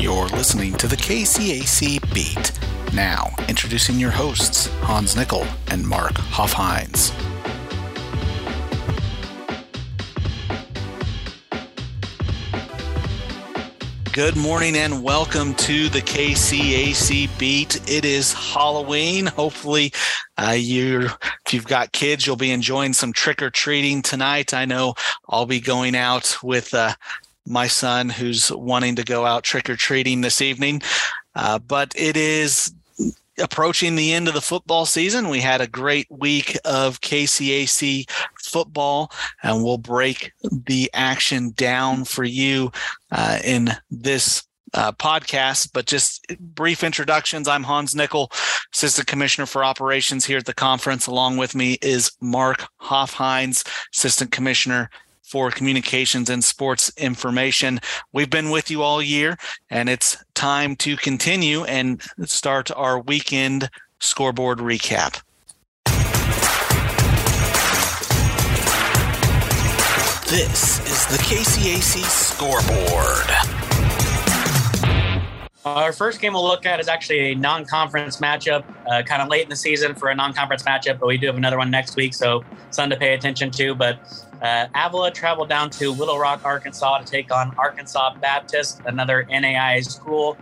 [0.00, 2.52] You're listening to the KCAC Beat.
[2.94, 7.12] Now, introducing your hosts, Hans Nickel and Mark Hoffhines.
[14.12, 17.90] Good morning and welcome to the KCAC Beat.
[17.90, 19.26] It is Halloween.
[19.26, 19.92] Hopefully,
[20.36, 21.08] uh, you
[21.44, 24.54] if you've got kids, you'll be enjoying some trick or treating tonight.
[24.54, 24.94] I know
[25.28, 26.94] I'll be going out with uh,
[27.48, 30.82] my son who's wanting to go out trick or treating this evening.
[31.34, 32.72] Uh, but it is
[33.38, 35.28] approaching the end of the football season.
[35.28, 38.08] We had a great week of KCAC
[38.42, 39.10] football,
[39.42, 42.72] and we'll break the action down for you
[43.12, 44.42] uh, in this
[44.74, 45.70] uh, podcast.
[45.72, 47.48] But just brief introductions.
[47.48, 48.30] I'm Hans Nickel,
[48.74, 51.06] Assistant Commissioner for Operations here at the conference.
[51.06, 54.90] Along with me is Mark Hoffhines, Assistant Commissioner
[55.28, 57.80] for communications and sports information.
[58.12, 59.36] We've been with you all year,
[59.68, 63.68] and it's time to continue and start our weekend
[64.00, 65.20] scoreboard recap.
[70.30, 73.58] This is the KCAC scoreboard.
[75.64, 79.42] Our first game we'll look at is actually a non-conference matchup, uh, kind of late
[79.42, 82.14] in the season for a non-conference matchup, but we do have another one next week,
[82.14, 83.74] so something to pay attention to.
[83.74, 84.00] But
[84.42, 89.84] uh, Avila traveled down to Little Rock, Arkansas to take on Arkansas Baptist, another NAIA
[89.84, 90.36] school.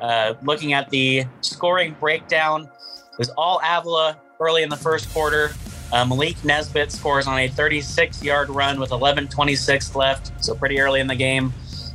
[0.00, 5.50] Uh, looking at the scoring breakdown, it was all Avila early in the first quarter.
[5.92, 11.00] Uh, Malik Nesbitt scores on a 36 yard run with 11.26 left, so pretty early
[11.00, 11.52] in the game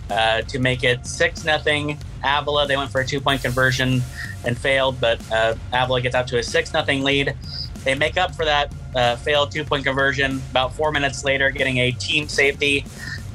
[0.09, 1.99] uh, to make it 6 nothing.
[2.23, 2.67] Avila.
[2.67, 4.01] They went for a two point conversion
[4.45, 7.35] and failed, but uh, Avila gets out to a 6 0 lead.
[7.83, 11.77] They make up for that uh, failed two point conversion about four minutes later, getting
[11.77, 12.85] a team safety.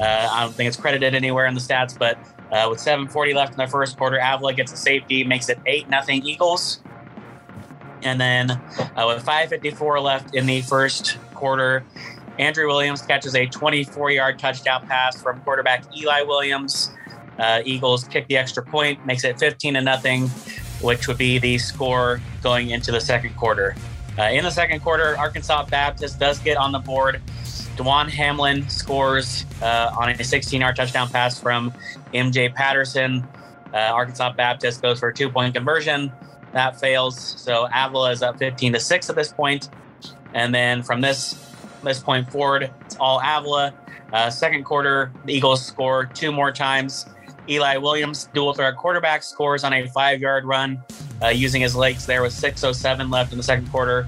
[0.00, 2.18] Uh, I don't think it's credited anywhere in the stats, but
[2.52, 5.86] uh, with 7.40 left in the first quarter, Avila gets a safety, makes it 8
[5.88, 6.80] 0 Eagles.
[8.02, 11.84] And then uh, with 5.54 left in the first quarter,
[12.38, 16.92] Andrew Williams catches a 24 yard touchdown pass from quarterback Eli Williams.
[17.38, 20.28] Uh, Eagles kick the extra point, makes it 15 to nothing,
[20.80, 23.74] which would be the score going into the second quarter.
[24.18, 27.22] Uh, in the second quarter, Arkansas Baptist does get on the board.
[27.76, 31.72] Dewan Hamlin scores uh, on a 16 yard touchdown pass from
[32.12, 33.26] MJ Patterson.
[33.72, 36.12] Uh, Arkansas Baptist goes for a two point conversion.
[36.52, 37.16] That fails.
[37.40, 39.68] So Avila is up 15 to 6 at this point.
[40.34, 41.44] And then from this
[41.84, 43.72] this point forward, it's all Avila.
[44.12, 47.06] Uh, second quarter, the Eagles score two more times.
[47.48, 50.82] Eli Williams, dual threat quarterback, scores on a five yard run
[51.22, 54.06] uh, using his legs there with 6.07 left in the second quarter.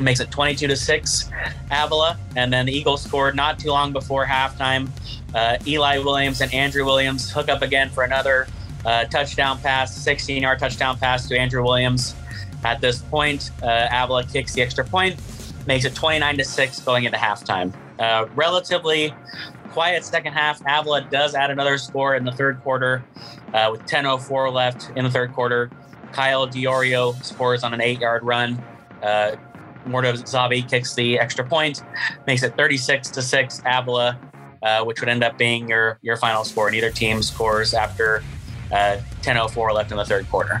[0.00, 1.30] makes it 22 to 6
[1.70, 2.18] Avila.
[2.36, 4.88] And then the Eagles scored not too long before halftime.
[5.34, 8.46] Uh, Eli Williams and Andrew Williams hook up again for another
[8.84, 12.14] uh, touchdown pass, 16 yard touchdown pass to Andrew Williams.
[12.64, 15.16] At this point, uh, Avila kicks the extra point,
[15.66, 17.72] makes it 29 to 6 going into halftime.
[17.98, 19.14] Uh, relatively
[19.70, 20.60] quiet second half.
[20.66, 23.04] Avila does add another score in the third quarter
[23.54, 25.70] uh, with 10.04 left in the third quarter.
[26.12, 28.62] Kyle Diorio scores on an eight yard run.
[29.02, 29.36] Uh,
[29.86, 31.82] Mortazavi kicks the extra point,
[32.26, 34.18] makes it 36 to 6 Avila,
[34.62, 36.70] uh, which would end up being your, your final score.
[36.70, 38.22] Neither team scores after
[38.72, 40.60] uh, 10.04 left in the third quarter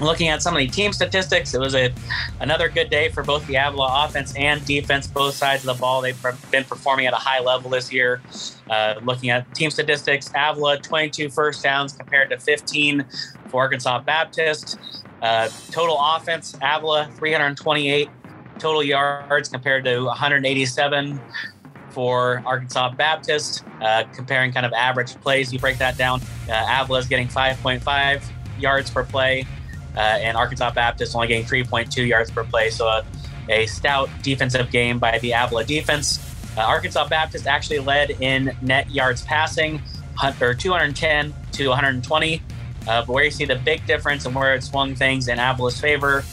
[0.00, 1.92] looking at some of the team statistics, it was a
[2.40, 6.00] another good day for both the Avila offense and defense, both sides of the ball.
[6.00, 8.20] They've been performing at a high level this year.
[8.68, 13.04] Uh, looking at team statistics, Avila 22 first downs compared to 15
[13.48, 14.78] for Arkansas Baptist.
[15.22, 18.08] Uh, total offense, Avila 328
[18.58, 21.20] total yards compared to 187
[21.90, 23.64] for Arkansas Baptist.
[23.80, 26.20] Uh, comparing kind of average plays, you break that down.
[26.50, 28.22] Uh, Avila is getting 5.5
[28.58, 29.46] yards per play
[29.96, 32.70] uh, and Arkansas Baptist only getting 3.2 yards per play.
[32.70, 33.04] So a,
[33.48, 36.18] a stout defensive game by the Avila defense.
[36.56, 39.80] Uh, Arkansas Baptist actually led in net yards passing,
[40.40, 42.42] or 210 to 120.
[42.86, 45.80] Uh, but where you see the big difference and where it swung things in Avila's
[45.80, 46.24] favor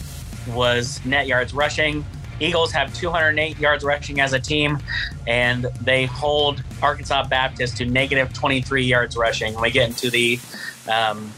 [0.48, 2.04] was net yards rushing.
[2.40, 4.78] Eagles have 208 yards rushing as a team,
[5.26, 9.54] and they hold Arkansas Baptist to negative 23 yards rushing.
[9.54, 10.38] When we get into the
[10.90, 11.32] um,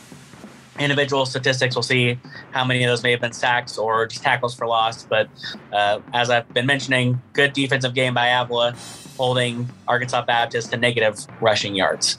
[0.79, 2.19] individual statistics, we'll see
[2.53, 5.05] how many of those may have been sacks or just tackles for loss.
[5.05, 5.29] But
[5.73, 8.75] uh, as I've been mentioning, good defensive game by Avila,
[9.17, 12.19] holding Arkansas Baptist to negative rushing yards.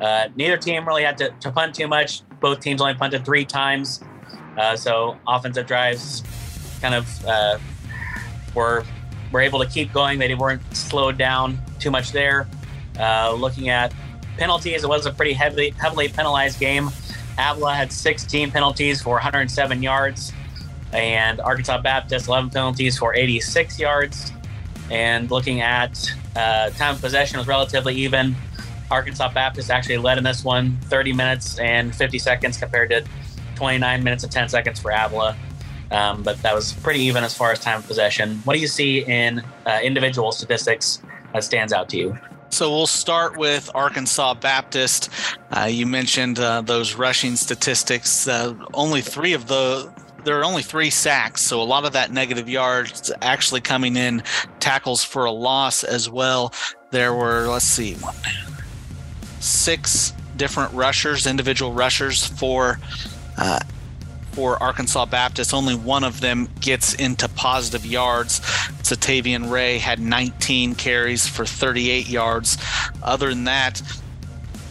[0.00, 2.20] Uh, neither team really had to, to, punt too much.
[2.40, 4.02] Both teams only punted three times.
[4.56, 6.22] Uh, so offensive drives
[6.80, 7.58] kind of uh,
[8.54, 8.84] were
[9.32, 10.18] were able to keep going.
[10.18, 12.48] They weren't slowed down too much there.
[12.98, 13.92] Uh, looking at
[14.38, 16.90] penalties, it was a pretty heavily heavily penalized game.
[17.38, 20.32] Avila had 16 penalties for 107 yards,
[20.92, 24.32] and Arkansas Baptist 11 penalties for 86 yards.
[24.90, 28.36] And looking at uh, time of possession was relatively even.
[28.90, 33.04] Arkansas Baptist actually led in this one, 30 minutes and 50 seconds compared to
[33.56, 35.36] 29 minutes and 10 seconds for Avila.
[35.90, 38.40] Um, but that was pretty even as far as time of possession.
[38.44, 41.02] What do you see in uh, individual statistics
[41.32, 42.18] that stands out to you?
[42.50, 45.10] So we'll start with Arkansas Baptist.
[45.50, 48.26] Uh, you mentioned uh, those rushing statistics.
[48.26, 49.92] Uh, only three of the
[50.24, 54.24] there are only three sacks, so a lot of that negative yards actually coming in
[54.58, 56.52] tackles for a loss as well.
[56.90, 58.14] There were let's see, one,
[59.46, 62.78] six different rushers, individual rushers for
[63.38, 63.60] uh,
[64.32, 65.54] for Arkansas Baptist.
[65.54, 68.40] Only one of them gets into positive yards.
[68.82, 72.58] Satavian Ray had 19 carries for 38 yards.
[73.02, 73.80] Other than that,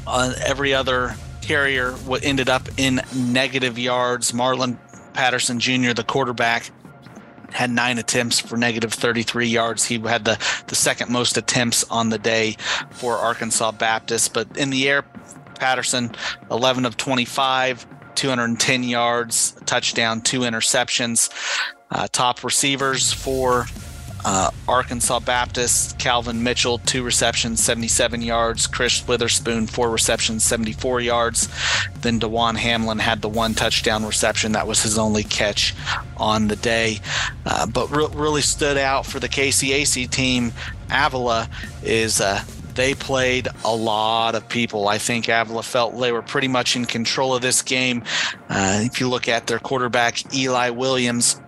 [0.06, 4.31] uh, every other carrier ended up in negative yards.
[4.33, 4.77] Marlon
[5.13, 6.69] Patterson Jr., the quarterback,
[7.51, 9.86] had nine attempts for negative 33 yards.
[9.86, 10.38] He had the,
[10.68, 12.57] the second most attempts on the day
[12.92, 14.33] for Arkansas Baptist.
[14.33, 15.03] But in the air,
[15.56, 16.15] Patterson,
[16.51, 21.30] 11 of 25, 210 yards, touchdown, two interceptions.
[21.92, 23.68] Uh, top receivers for
[24.25, 28.66] uh, Arkansas Baptist, Calvin Mitchell, two receptions, 77 yards.
[28.66, 31.48] Chris Witherspoon, four receptions, 74 yards.
[32.01, 34.54] Then Dewan Hamlin had the one touchdown reception.
[34.54, 35.75] That was his only catch
[36.18, 37.01] on the day.
[37.45, 40.51] Uh, but re- really stood out for the KCAC team,
[40.89, 41.48] Avila,
[41.83, 42.44] is uh,
[42.75, 44.88] they played a lot of people.
[44.88, 48.04] I think Avila felt they were pretty much in control of this game.
[48.50, 51.39] Uh, if you look at their quarterback, Eli Williams,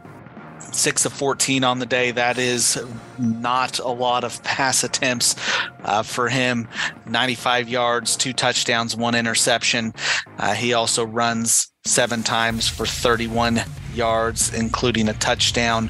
[0.59, 2.11] six of 14 on the day.
[2.11, 2.81] That is
[3.17, 5.35] not a lot of pass attempts
[5.83, 6.67] uh, for him.
[7.05, 9.93] 95 yards, two touchdowns, one interception.
[10.37, 13.61] Uh, he also runs seven times for 31
[13.93, 15.89] yards, including a touchdown.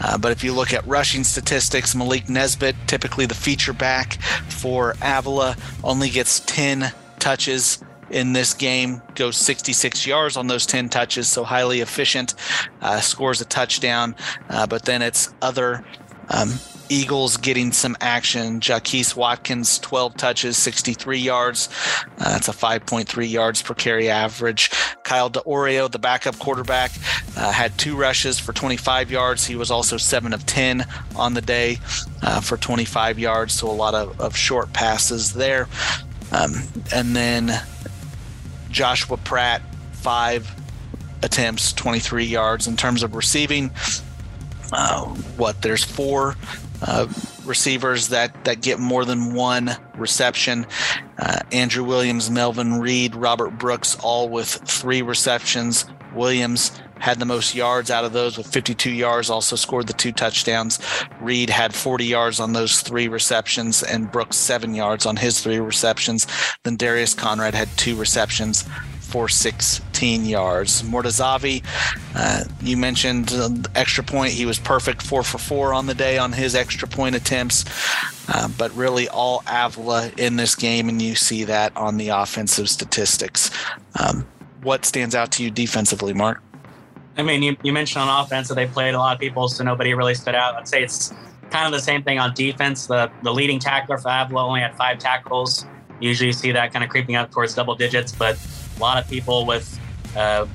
[0.00, 4.94] Uh, but if you look at rushing statistics, Malik Nesbitt, typically the feature back for
[5.00, 11.28] Avila, only gets 10 touches in this game, goes 66 yards on those 10 touches,
[11.28, 12.34] so highly efficient,
[12.80, 14.14] uh, scores a touchdown.
[14.48, 15.84] Uh, but then it's other
[16.30, 16.52] um,
[16.90, 18.60] Eagles getting some action.
[18.60, 21.68] Jaquise Watkins, 12 touches, 63 yards.
[22.18, 24.70] Uh, that's a 5.3 yards per carry average.
[25.02, 26.92] Kyle DeOrio, the backup quarterback,
[27.36, 29.46] uh, had two rushes for 25 yards.
[29.46, 31.78] He was also 7 of 10 on the day
[32.22, 35.68] uh, for 25 yards, so a lot of, of short passes there.
[36.32, 36.52] Um,
[36.94, 37.48] and then
[38.70, 39.62] Joshua Pratt,
[39.92, 40.50] five
[41.22, 42.66] attempts, 23 yards.
[42.66, 43.70] In terms of receiving,
[44.72, 45.06] uh,
[45.36, 46.36] what there's four
[46.82, 47.08] uh,
[47.44, 50.66] receivers that that get more than one reception.
[51.18, 55.84] Uh, Andrew Williams, Melvin Reed, Robert Brooks, all with three receptions.
[56.14, 60.12] Williams had the most yards out of those with 52 yards, also scored the two
[60.12, 60.78] touchdowns.
[61.20, 65.60] Reed had 40 yards on those three receptions, and Brooks seven yards on his three
[65.60, 66.26] receptions.
[66.64, 68.64] Then Darius Conrad had two receptions
[69.08, 70.82] for 16 yards.
[70.82, 71.64] Mortazavi,
[72.14, 73.32] uh, you mentioned
[73.74, 74.32] extra point.
[74.32, 77.64] He was perfect, four for four on the day on his extra point attempts.
[78.28, 82.68] Uh, but really, all Avila in this game, and you see that on the offensive
[82.68, 83.50] statistics.
[83.98, 84.26] Um,
[84.62, 86.42] what stands out to you defensively, Mark?
[87.18, 89.64] I mean, you, you mentioned on offense that they played a lot of people, so
[89.64, 90.54] nobody really stood out.
[90.54, 91.12] I'd say it's
[91.50, 92.86] kind of the same thing on defense.
[92.86, 95.66] The the leading tackler for Avila only had five tackles.
[96.00, 98.38] Usually, you see that kind of creeping up towards double digits, but
[98.76, 99.80] a lot of people with
[100.16, 100.46] uh,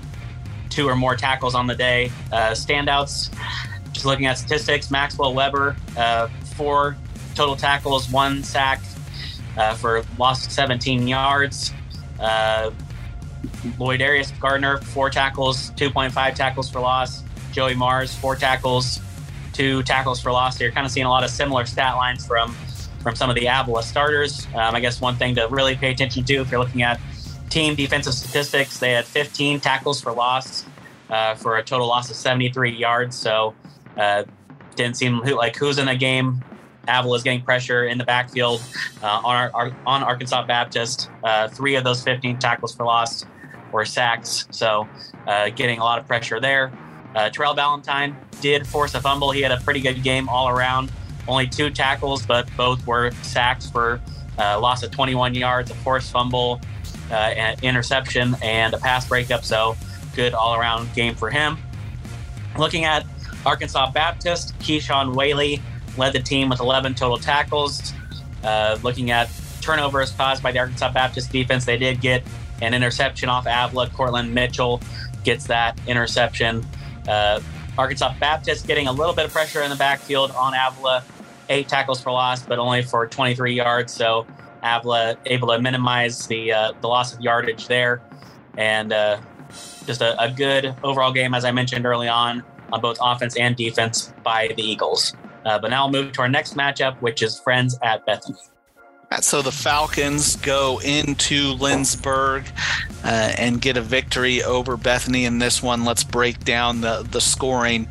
[0.70, 2.10] two or more tackles on the day.
[2.32, 3.30] Uh, standouts.
[3.92, 6.96] Just looking at statistics, Maxwell Weber, uh, four
[7.36, 8.82] total tackles, one sack
[9.58, 11.74] uh, for lost 17 yards.
[13.80, 17.24] Lloyd Darius Gardner, four tackles, 2.5 tackles for loss.
[17.52, 19.00] Joey Mars, four tackles,
[19.54, 20.58] two tackles for loss.
[20.58, 22.56] So you're kind of seeing a lot of similar stat lines from
[23.02, 24.48] from some of the Avila starters.
[24.56, 27.00] Um, I guess one thing to really pay attention to if you're looking at
[27.50, 30.66] team defensive statistics, they had 15 tackles for loss
[31.10, 33.18] uh, for a total loss of 73 yards.
[33.18, 33.54] So
[33.98, 34.24] uh,
[34.76, 36.44] didn't seem like who's in the game.
[36.88, 38.62] Avila is getting pressure in the backfield
[39.02, 41.10] uh, on our, our, on Arkansas Baptist.
[41.24, 43.26] Uh, three of those 15 tackles for loss
[43.74, 44.48] or sacks.
[44.52, 44.88] So
[45.28, 46.72] uh, getting a lot of pressure there.
[47.16, 49.32] Uh, Terrell Valentine did force a fumble.
[49.32, 50.92] He had a pretty good game all around.
[51.28, 54.02] Only two tackles, but both were sacks for
[54.38, 56.60] uh, loss of 21 yards, a forced fumble,
[57.12, 59.44] uh, an interception, and a pass breakup.
[59.46, 59.76] So
[60.16, 61.58] good all around game for him.
[62.58, 63.06] Looking at
[63.46, 65.62] Arkansas Baptist, Keyshawn Whaley
[65.98, 67.94] led the team with 11 total tackles.
[68.44, 69.30] Uh, looking at
[69.62, 71.66] turnovers caused by the Arkansas Baptist defense.
[71.66, 72.24] They did get
[72.64, 73.90] an interception off Avila.
[73.90, 74.82] Cortland Mitchell
[75.24, 76.66] gets that interception.
[77.08, 77.40] Uh,
[77.78, 81.04] Arkansas Baptist getting a little bit of pressure in the backfield on Avila.
[81.50, 83.94] Eight tackles for loss, but only for 23 yards.
[83.94, 84.26] So
[84.64, 88.02] Avila able to minimize the uh, the loss of yardage there,
[88.58, 89.20] and uh,
[89.86, 93.56] just a, a, good overall game, as I mentioned early on, on both offense and
[93.56, 95.14] defense by the Eagles.
[95.46, 98.38] Uh, but now we'll move to our next matchup, which is Friends at Bethany.
[99.22, 102.48] So the Falcons go into Lindsborg
[103.04, 105.86] uh, and get a victory over Bethany in this one.
[105.86, 107.88] Let's break down the, the scoring.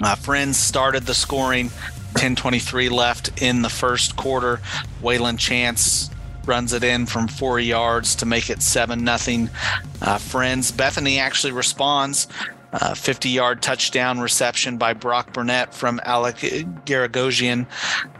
[0.00, 1.68] Uh, Friends started the scoring,
[2.14, 4.60] 10:23 left in the first quarter.
[5.02, 6.10] Waylon Chance
[6.44, 9.48] runs it in from four yards to make it seven nothing.
[10.00, 12.26] Uh, Friends Bethany actually responds.
[12.94, 16.36] 50 uh, yard touchdown reception by Brock Burnett from Alec
[16.86, 17.66] Garagosian.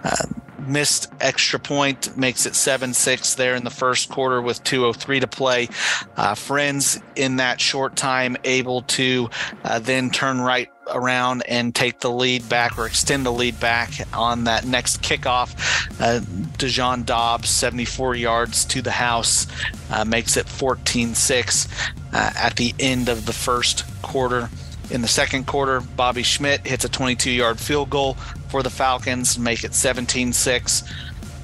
[0.04, 0.26] Uh,
[0.66, 5.68] missed extra point makes it 7-6 there in the first quarter with 203 to play
[6.16, 9.28] uh, friends in that short time able to
[9.64, 13.90] uh, then turn right around and take the lead back or extend the lead back
[14.12, 15.54] on that next kickoff.
[16.00, 16.20] Uh,
[16.58, 19.46] Dejon Dobbs, 74 yards to the house,
[19.90, 21.68] uh, makes it 14 6
[22.12, 24.50] uh, at the end of the first quarter.
[24.92, 28.12] In the second quarter, Bobby Schmidt hits a 22 yard field goal
[28.48, 30.82] for the Falcons, make it 17 6.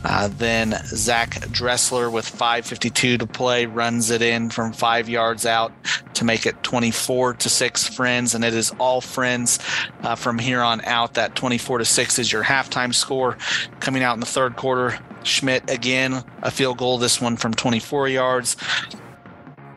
[0.05, 5.73] Uh, then Zach Dressler with 5:52 to play runs it in from five yards out
[6.13, 7.89] to make it 24 to six.
[7.89, 9.59] Friends, and it is all friends
[10.03, 11.15] uh, from here on out.
[11.15, 13.39] That 24 to six is your halftime score.
[13.81, 16.99] Coming out in the third quarter, Schmidt again a field goal.
[16.99, 18.57] This one from 24 yards.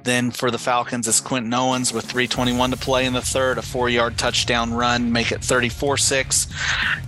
[0.04, 3.62] Then for the Falcons, it's Quinton Owens with 321 to play in the third, a
[3.62, 6.48] four yard touchdown run, make it 34 6.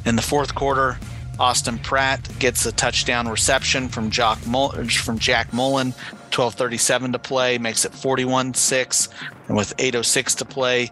[0.06, 1.00] In the fourth quarter,
[1.40, 5.94] Austin Pratt gets a touchdown reception from, Jock from Jack Mullen,
[6.32, 9.10] 12:37 to play, makes it 41-6,
[9.48, 10.92] and with 8:06 to play,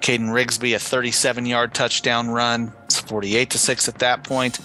[0.00, 2.72] Caden Rigsby a 37-yard touchdown run.
[2.84, 4.60] It's 48 to six at that point.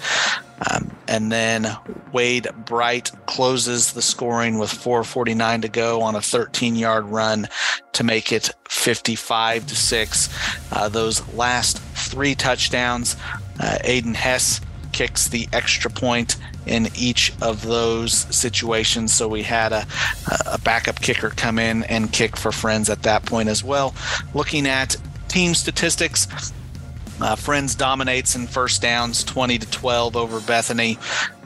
[0.71, 1.77] Um, and then
[2.11, 7.47] Wade Bright closes the scoring with 4:49 to go on a 13-yard run
[7.93, 10.29] to make it 55 to six.
[10.71, 13.15] Uh, those last three touchdowns,
[13.59, 19.13] uh, Aiden Hess kicks the extra point in each of those situations.
[19.13, 19.85] So we had a,
[20.45, 23.93] a backup kicker come in and kick for Friends at that point as well.
[24.33, 24.95] Looking at
[25.27, 26.27] team statistics,
[27.21, 30.97] uh, Friends dominates in first downs 20 to 12 over Bethany.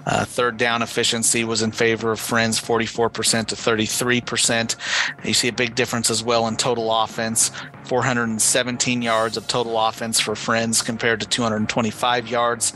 [0.06, 4.76] Uh, third down efficiency was in favor of Friends, 44% to 33%.
[5.24, 7.52] You see a big difference as well in total offense
[7.84, 12.74] 417 yards of total offense for Friends compared to 225 yards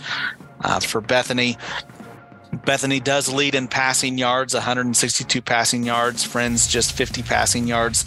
[0.61, 1.57] uh, for Bethany.
[2.65, 6.23] Bethany does lead in passing yards, 162 passing yards.
[6.23, 8.05] Friends just 50 passing yards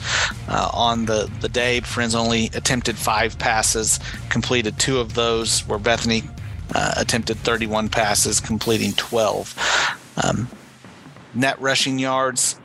[0.49, 1.81] uh, on the, the day.
[1.81, 3.99] Friends only attempted five passes,
[4.29, 6.23] completed two of those, where Bethany
[6.75, 9.99] uh, attempted 31 passes, completing 12.
[10.25, 10.49] Um,
[11.35, 12.59] net rushing yards,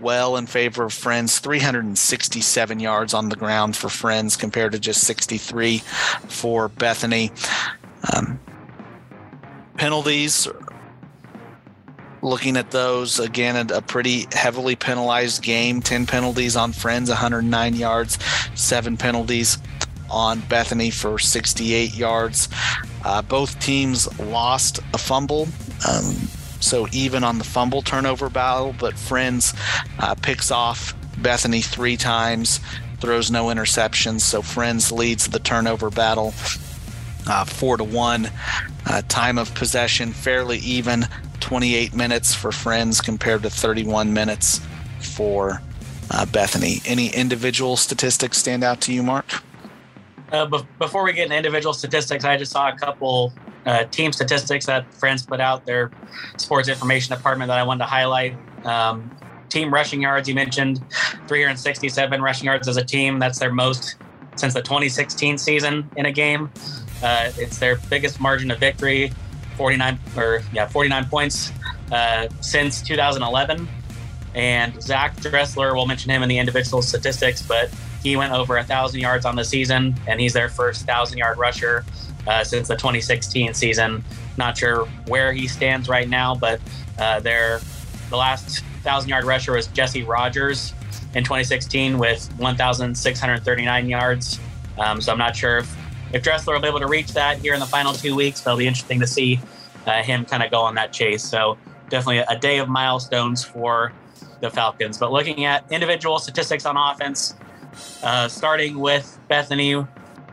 [0.00, 5.02] well in favor of Friends, 367 yards on the ground for Friends compared to just
[5.04, 5.78] 63
[6.28, 7.32] for Bethany.
[8.14, 8.38] Um,
[9.76, 10.46] penalties
[12.24, 18.18] looking at those again a pretty heavily penalized game 10 penalties on friends 109 yards
[18.54, 19.58] 7 penalties
[20.10, 22.48] on bethany for 68 yards
[23.04, 25.46] uh, both teams lost a fumble
[25.86, 26.14] um,
[26.60, 29.52] so even on the fumble turnover battle but friends
[29.98, 32.58] uh, picks off bethany three times
[33.00, 36.32] throws no interceptions so friends leads the turnover battle
[37.26, 38.30] uh, four to one.
[38.86, 41.06] Uh, time of possession fairly even,
[41.44, 44.62] 28 minutes for Friends compared to 31 minutes
[44.98, 45.60] for
[46.10, 46.80] uh, Bethany.
[46.86, 49.26] Any individual statistics stand out to you, Mark?
[50.32, 53.34] Uh, be- before we get into individual statistics, I just saw a couple
[53.66, 55.90] uh, team statistics that Friends put out their
[56.38, 58.34] sports information department that I wanted to highlight.
[58.64, 59.14] Um,
[59.50, 60.82] team rushing yards, you mentioned
[61.28, 63.18] 367 rushing yards as a team.
[63.18, 63.96] That's their most
[64.36, 66.50] since the 2016 season in a game.
[67.02, 69.12] Uh, it's their biggest margin of victory,
[69.56, 71.52] 49 or yeah, 49 points
[71.92, 73.68] uh, since 2011.
[74.34, 77.70] And Zach Dressler, we'll mention him in the individual statistics, but
[78.02, 81.38] he went over a thousand yards on the season, and he's their first thousand yard
[81.38, 81.84] rusher
[82.26, 84.04] uh, since the 2016 season.
[84.36, 86.60] Not sure where he stands right now, but
[86.98, 87.60] uh, their
[88.10, 90.74] the last thousand yard rusher was Jesse Rogers
[91.14, 94.40] in 2016 with 1,639 yards.
[94.78, 95.83] Um, so I'm not sure if
[96.14, 98.56] if Dressler will be able to reach that here in the final two weeks, it'll
[98.56, 99.40] be interesting to see
[99.84, 101.24] uh, him kind of go on that chase.
[101.24, 101.58] So
[101.90, 103.92] definitely a day of milestones for
[104.40, 104.96] the Falcons.
[104.96, 107.34] But looking at individual statistics on offense,
[108.04, 109.74] uh, starting with Bethany,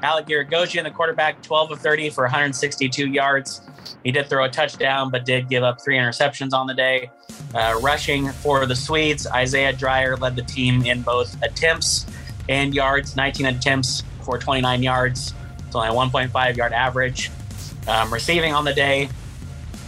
[0.03, 3.61] Alec Garagosian, the quarterback, 12 of 30 for 162 yards.
[4.03, 7.09] He did throw a touchdown, but did give up three interceptions on the day.
[7.55, 12.05] Uh, rushing for the Swedes, Isaiah Dreyer led the team in both attempts
[12.49, 15.33] and yards, 19 attempts for 29 yards.
[15.71, 17.31] It's only a 1.5 yard average.
[17.87, 19.07] Um, receiving on the day,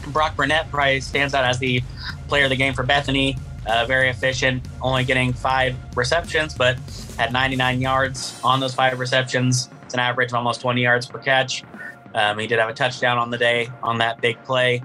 [0.07, 1.83] Brock Burnett probably stands out as the
[2.29, 3.37] player of the game for Bethany.
[3.67, 6.77] Uh, very efficient, only getting five receptions, but
[7.17, 9.67] had 99 yards on those five receptions.
[9.81, 11.63] It's an average of almost 20 yards per catch.
[12.15, 14.81] Um, he did have a touchdown on the day on that big play.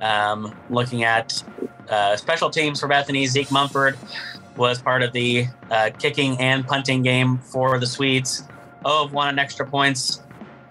[0.00, 1.42] Um, looking at
[1.88, 3.98] uh, special teams for Bethany, Zeke Mumford
[4.56, 8.44] was part of the uh, kicking and punting game for the Swedes.
[8.84, 10.20] Oh, of one on extra points,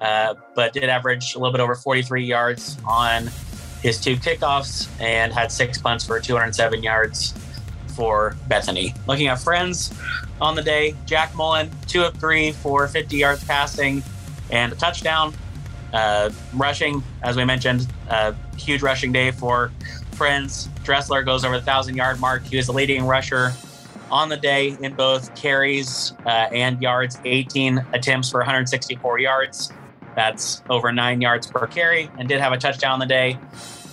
[0.02, 3.30] uh, but did average a little bit over 43 yards on
[3.82, 7.34] his two kickoffs and had six punts for 207 yards
[7.96, 8.94] for Bethany.
[9.08, 9.94] Looking at friends
[10.42, 14.04] on the day, Jack Mullen, two of three for 50 yards passing
[14.52, 15.34] and a touchdown.
[15.94, 19.72] Uh, rushing, as we mentioned, uh, huge rushing day for
[20.12, 20.68] friends.
[20.84, 22.44] Dressler goes over the thousand yard mark.
[22.44, 23.54] He was the leading rusher
[24.12, 29.72] on the day in both carries uh, and yards, 18 attempts for 164 yards.
[30.16, 33.38] That's over nine yards per carry, and did have a touchdown the day.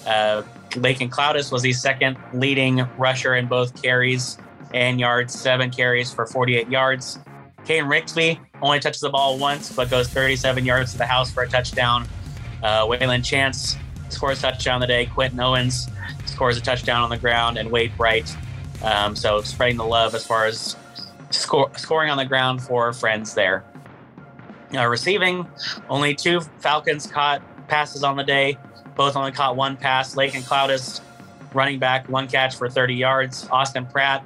[0.07, 0.43] Uh,
[0.77, 4.39] Lakin Cloudis was the second leading rusher in both carries
[4.73, 7.19] and yards, seven carries for 48 yards.
[7.65, 11.43] Kane Rigsby only touches the ball once, but goes 37 yards to the house for
[11.43, 12.07] a touchdown.
[12.63, 13.77] Uh, Waylon Chance
[14.09, 15.07] scores a touchdown the day.
[15.07, 15.89] Quentin Owens
[16.27, 18.35] scores a touchdown on the ground, and Wade Bright.
[18.83, 20.77] Um, so spreading the love as far as
[21.31, 23.65] score, scoring on the ground for friends there.
[24.75, 25.47] Uh, receiving,
[25.89, 28.57] only two Falcons caught passes on the day.
[28.97, 30.17] Both only caught one pass.
[30.17, 31.01] Lakin Cloudis,
[31.55, 33.49] running back, one catch for 30 yards.
[33.51, 34.25] Austin Pratt,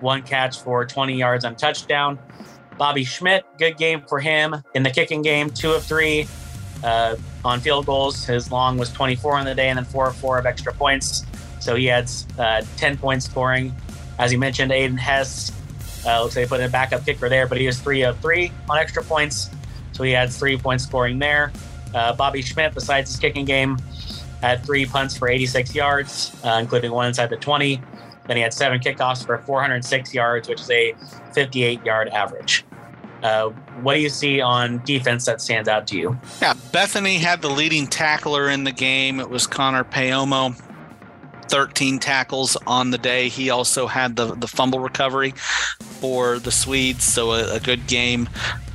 [0.00, 2.18] one catch for 20 yards on touchdown.
[2.78, 6.26] Bobby Schmidt, good game for him in the kicking game, two of three
[6.84, 8.24] uh, on field goals.
[8.24, 11.24] His long was 24 on the day, and then four of four of extra points.
[11.60, 13.74] So he had uh, 10 points scoring.
[14.18, 15.52] As you mentioned, Aiden Hess
[16.06, 18.18] uh, looks like they put in a backup kicker there, but he was three of
[18.20, 19.50] three on extra points.
[19.96, 21.52] So he had three points scoring there.
[21.94, 23.78] Uh, Bobby Schmidt, besides his kicking game,
[24.42, 27.80] had three punts for 86 yards, uh, including one inside the 20.
[28.26, 30.94] Then he had seven kickoffs for 406 yards, which is a
[31.32, 32.64] 58 yard average.
[33.22, 33.48] Uh,
[33.80, 36.18] what do you see on defense that stands out to you?
[36.42, 39.18] Yeah, Bethany had the leading tackler in the game.
[39.18, 40.60] It was Connor Payomo.
[41.48, 43.28] 13 tackles on the day.
[43.28, 45.30] He also had the, the fumble recovery
[45.80, 48.28] for the Swedes, so a, a good game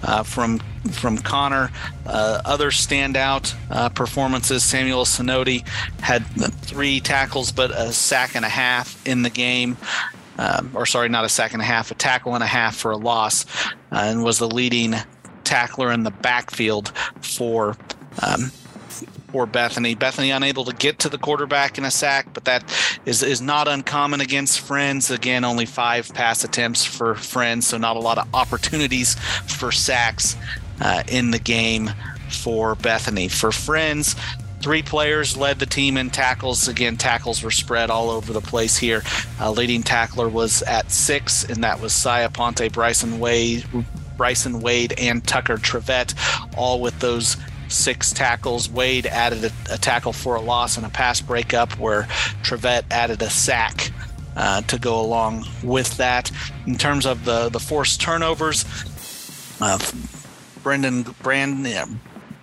[0.03, 0.59] uh, from
[0.91, 1.71] from Connor.
[2.05, 5.67] Uh, other standout uh, performances: Samuel Sinodi
[5.99, 6.25] had
[6.61, 9.77] three tackles, but a sack and a half in the game.
[10.37, 12.91] Um, or sorry, not a sack and a half, a tackle and a half for
[12.91, 14.95] a loss, uh, and was the leading
[15.43, 17.75] tackler in the backfield for
[18.25, 18.51] um,
[19.31, 19.95] for Bethany.
[19.95, 22.63] Bethany unable to get to the quarterback in a sack, but that
[23.05, 25.09] is is not uncommon against Friends.
[25.11, 30.35] Again, only five pass attempts for Friends, so not a lot of opportunities for sacks
[30.81, 31.89] uh, in the game
[32.29, 33.27] for Bethany.
[33.27, 34.15] For Friends,
[34.61, 36.67] Three players led the team in tackles.
[36.67, 39.01] Again, tackles were spread all over the place here.
[39.39, 43.65] Uh, leading tackler was at six, and that was Saya Ponte, Bryson Wade,
[44.17, 46.13] Bryson Wade, and Tucker Trevette,
[46.55, 47.37] all with those
[47.71, 48.69] six tackles.
[48.69, 52.03] Wade added a, a tackle for a loss and a pass breakup, where
[52.43, 53.91] Trevette added a sack.
[54.33, 56.31] Uh, to go along with that,
[56.65, 58.63] in terms of the the forced turnovers,
[59.59, 59.77] uh,
[60.63, 61.61] Brendan Brand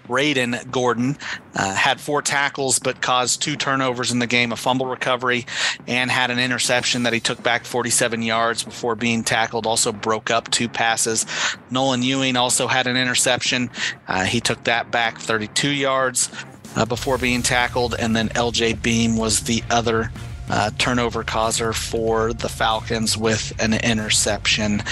[0.08, 1.16] Braden Gordon
[1.54, 5.46] uh, had four tackles but caused two turnovers in the game, a fumble recovery,
[5.86, 9.66] and had an interception that he took back 47 yards before being tackled.
[9.66, 11.26] Also broke up two passes.
[11.70, 13.70] Nolan Ewing also had an interception.
[14.08, 16.30] Uh, he took that back 32 yards.
[16.76, 20.12] Uh, before being tackled, and then LJ Beam was the other
[20.50, 24.82] uh, turnover causer for the Falcons with an interception.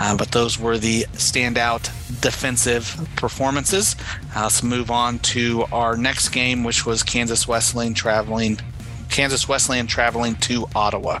[0.00, 1.90] Uh, but those were the standout
[2.20, 3.96] defensive performances.
[4.36, 8.58] Uh, let's move on to our next game, which was Kansas Wesleyan traveling.
[9.10, 11.20] Kansas Wesleyan traveling to Ottawa.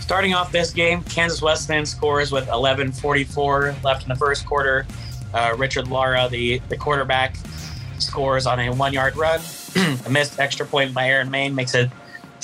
[0.00, 4.86] Starting off this game, Kansas Wesleyan scores with 11:44 left in the first quarter.
[5.32, 7.36] Uh, Richard Lara, the, the quarterback,
[7.98, 9.40] scores on a one-yard run.
[10.06, 11.90] a missed extra point by Aaron Main makes it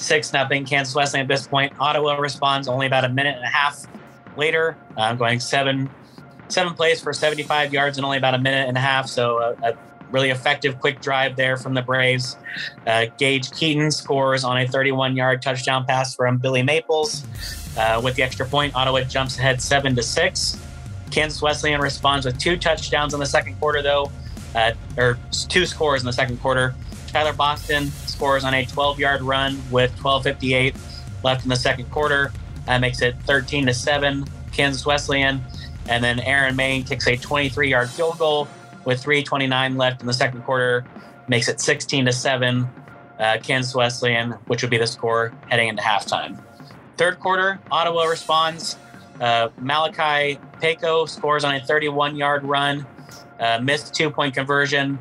[0.00, 0.64] six nothing.
[0.64, 1.72] Kansas Wesleyan at this point.
[1.78, 3.86] Ottawa responds only about a minute and a half
[4.36, 4.76] later.
[4.96, 5.90] Uh, going seven
[6.48, 9.06] seven plays for 75 yards in only about a minute and a half.
[9.06, 9.78] So a, a
[10.10, 12.36] really effective quick drive there from the Braves.
[12.86, 17.24] Uh, Gage Keaton scores on a 31 yard touchdown pass from Billy Maples.
[17.78, 20.60] Uh, with the extra point, Ottawa jumps ahead 7 to 6.
[21.10, 24.10] Kansas Wesleyan responds with two touchdowns in the second quarter, though,
[24.54, 26.74] uh, or two scores in the second quarter.
[27.10, 30.76] Tyler Boston scores on a 12 yard run with 12.58
[31.22, 32.32] left in the second quarter.
[32.66, 35.40] That makes it 13 to 7, Kansas Wesleyan.
[35.88, 38.48] And then Aaron Main kicks a 23 yard field goal
[38.84, 40.84] with 3.29 left in the second quarter,
[41.28, 42.68] makes it 16 to 7,
[43.18, 46.40] uh, Kansas Wesleyan, which would be the score heading into halftime.
[46.96, 48.76] Third quarter, Ottawa responds.
[49.20, 52.86] Uh, Malachi Peko scores on a 31 yard run,
[53.38, 54.98] uh, missed two point conversion,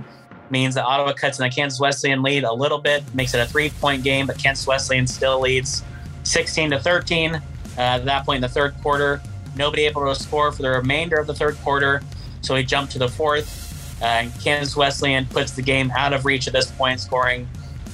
[0.51, 3.45] means that Ottawa cuts in the Kansas Wesleyan lead a little bit, makes it a
[3.45, 5.83] three point game, but Kansas Wesleyan still leads
[6.23, 7.35] 16 to 13.
[7.35, 7.41] Uh,
[7.77, 9.21] at that point in the third quarter,
[9.55, 12.01] nobody able to score for the remainder of the third quarter,
[12.41, 14.01] so we jump to the fourth.
[14.01, 17.47] Uh, and Kansas Wesleyan puts the game out of reach at this point, scoring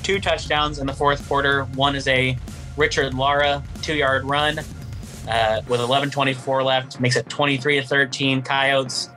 [0.03, 1.63] two touchdowns in the fourth quarter.
[1.75, 2.37] One is a
[2.77, 4.59] Richard Lara two yard run
[5.27, 9.09] uh, with 11:24 left, makes it 23 to 13 Coyotes,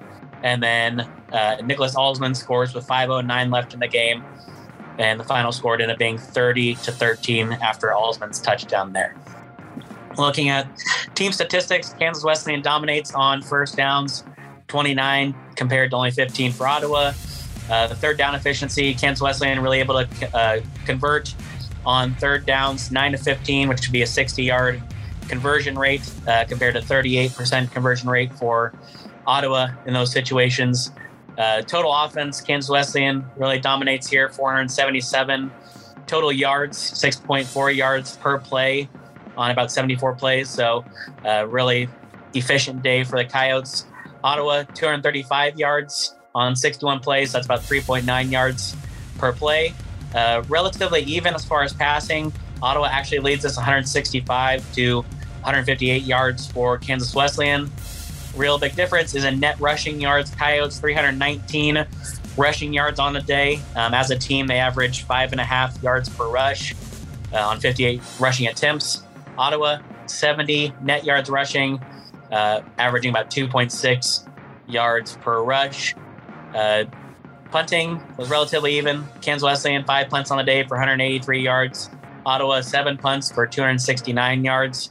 [0.43, 4.25] and then uh, Nicholas Alsman scores with 5:09 left in the game,
[4.99, 9.15] and the final score ended up being 30 to 13 after Alsman's touchdown there.
[10.17, 10.67] Looking at
[11.15, 14.25] team statistics, Kansas Wesleyan dominates on first downs,
[14.69, 17.13] 29 compared to only 15 for Ottawa.
[17.71, 21.35] Uh, the third down efficiency, Kansas Wesleyan really able to uh, convert
[21.85, 24.83] on third downs, 9 to 15, which would be a 60 yard
[25.29, 28.73] conversion rate uh, compared to 38% conversion rate for
[29.27, 30.91] Ottawa in those situations.
[31.39, 35.51] Uh, total offense, Kansas Wesleyan really dominates here, 477
[36.07, 38.89] total yards, 6.4 yards per play
[39.37, 40.51] on about 74 plays.
[40.51, 40.85] So,
[41.25, 41.89] uh, really
[42.35, 43.87] efficient day for the Coyotes.
[44.25, 47.33] Ottawa, 235 yards on 61 plays.
[47.33, 48.77] That's about 3.9 yards
[49.19, 49.75] per play.
[50.15, 52.33] Uh, relatively even as far as passing.
[52.63, 55.03] Ottawa actually leads us 165 to
[55.43, 57.71] 158 yards for Kansas Wesleyan.
[58.39, 60.31] Real big difference is in net rushing yards.
[60.31, 61.85] Coyotes 319
[62.37, 63.61] rushing yards on the day.
[63.75, 66.73] Um, as a team, they average five and a half yards per rush
[67.33, 69.03] uh, on 58 rushing attempts.
[69.37, 71.81] Ottawa 70 net yards rushing,
[72.31, 74.29] uh, averaging about 2.6
[74.69, 75.97] yards per rush.
[76.55, 76.85] Uh,
[77.51, 79.05] punting was relatively even.
[79.21, 81.91] Kansas Wesleyan, five punts on the day for 183 yards.
[82.25, 84.91] Ottawa, seven punts for 269 yards.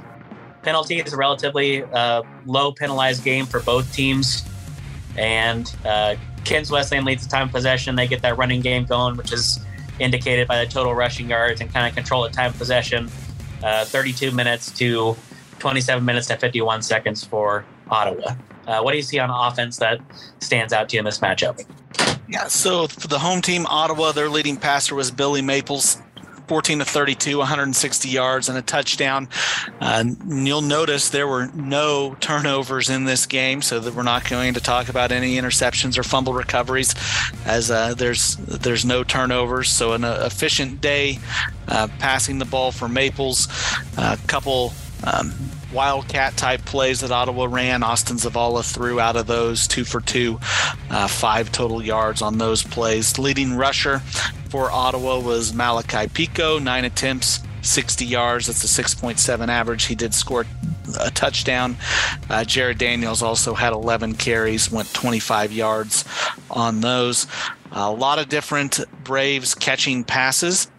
[0.68, 4.44] Penalties, a relatively uh, low penalized game for both teams.
[5.16, 7.96] And uh, Kansas Wesleyan leads the time possession.
[7.96, 9.66] They get that running game going, which is
[9.98, 13.10] indicated by the total rushing yards and kind of control the time possession.
[13.64, 15.16] Uh, 32 minutes to
[15.60, 18.36] 27 minutes and 51 seconds for Ottawa.
[18.68, 20.02] Uh, what do you see on offense that
[20.40, 21.66] stands out to you in this matchup?
[22.28, 26.02] Yeah, so for the home team, Ottawa, their leading passer was Billy Maples.
[26.48, 29.28] 14 to 32, 160 yards and a touchdown.
[29.82, 34.54] Uh, you'll notice there were no turnovers in this game, so that we're not going
[34.54, 36.96] to talk about any interceptions or fumble recoveries,
[37.46, 39.70] as uh, there's there's no turnovers.
[39.70, 41.20] So an uh, efficient day
[41.68, 43.48] uh, passing the ball for Maples.
[43.98, 45.34] A couple um,
[45.74, 47.84] wildcat type plays that Ottawa ran.
[47.84, 50.40] Austin Zavala threw out of those two for two,
[50.90, 53.18] uh, five total yards on those plays.
[53.18, 54.00] Leading rusher
[54.50, 58.48] for Ottawa was Malachi Pico, nine attempts, 60 yards.
[58.48, 59.86] That's a 6.7 average.
[59.86, 60.46] He did score
[61.00, 61.76] a touchdown.
[62.30, 66.06] Uh, Jared Daniels also had 11 carries, went 25 yards
[66.50, 67.28] on those.
[67.72, 70.72] A lot of different Braves catching passes,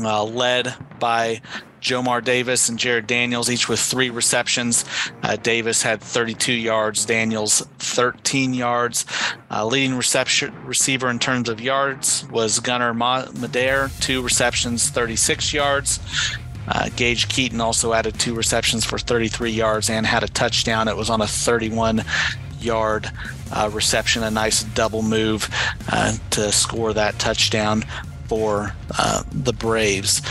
[0.00, 1.40] uh, led by
[1.84, 4.86] Jomar Davis and Jared Daniels, each with three receptions.
[5.22, 9.04] Uh, Davis had 32 yards, Daniels 13 yards.
[9.50, 16.00] Uh, leading reception receiver in terms of yards was Gunnar Madere, two receptions, 36 yards.
[16.66, 20.88] Uh, Gage Keaton also added two receptions for 33 yards and had a touchdown.
[20.88, 22.02] It was on a 31
[22.60, 23.10] yard
[23.52, 25.50] uh, reception, a nice double move
[25.92, 27.84] uh, to score that touchdown
[28.26, 30.22] for uh, the Braves.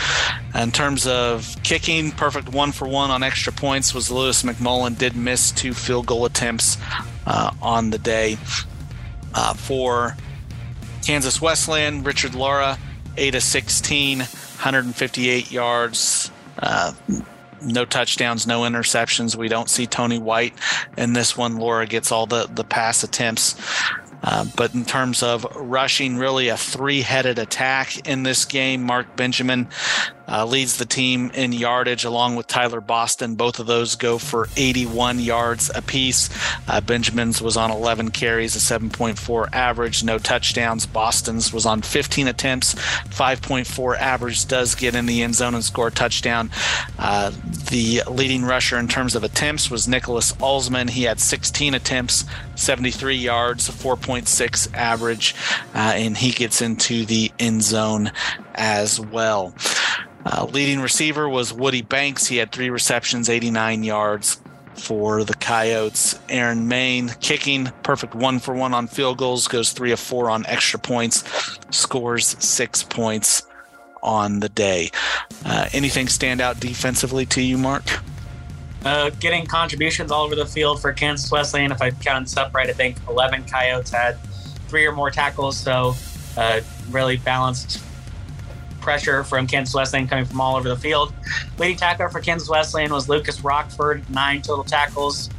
[0.54, 4.96] In terms of kicking, perfect one for one on extra points was Lewis McMullen.
[4.96, 6.76] Did miss two field goal attempts
[7.26, 8.38] uh, on the day.
[9.34, 10.16] Uh, for
[11.04, 12.78] Kansas Wesleyan, Richard Lara,
[13.16, 16.30] 8 of 16, 158 yards.
[16.58, 16.92] Uh,
[17.62, 19.36] no touchdowns, no interceptions.
[19.36, 20.54] We don't see Tony White
[20.96, 21.56] in this one.
[21.56, 23.56] Lara gets all the, the pass attempts.
[24.26, 28.82] Uh, but in terms of rushing, really a three headed attack in this game.
[28.82, 29.68] Mark Benjamin
[30.28, 33.34] uh, leads the team in yardage along with Tyler Boston.
[33.34, 36.30] Both of those go for 81 yards apiece.
[36.68, 40.86] Uh, Benjamin's was on 11 carries, a 7.4 average, no touchdowns.
[40.86, 45.88] Boston's was on 15 attempts, 5.4 average, does get in the end zone and score
[45.88, 46.50] a touchdown.
[46.98, 47.30] Uh,
[47.70, 50.88] the leading rusher in terms of attempts was Nicholas Alsman.
[50.88, 52.24] He had 16 attempts,
[52.56, 55.34] 73 yards, 4.6 average,
[55.74, 58.12] uh, and he gets into the end zone
[58.54, 59.54] as well.
[60.24, 62.26] Uh, leading receiver was Woody Banks.
[62.26, 64.40] He had three receptions, 89 yards
[64.74, 66.18] for the Coyotes.
[66.28, 70.46] Aaron Main kicking, perfect one for one on field goals, goes three of four on
[70.46, 71.24] extra points,
[71.70, 73.46] scores six points
[74.02, 74.90] on the day.
[75.44, 77.84] Uh, anything stand out defensively to you, Mark?
[78.84, 81.72] Uh, getting contributions all over the field for Kansas Wesleyan.
[81.72, 84.20] If I count this up right, I think 11 Coyotes had
[84.68, 85.56] three or more tackles.
[85.56, 85.94] So
[86.36, 86.60] uh,
[86.90, 87.82] really balanced
[88.84, 91.12] pressure from Kansas Wesleyan coming from all over the field.
[91.58, 95.30] Leading tackler for Kansas Wesleyan was Lucas Rockford, nine total tackles.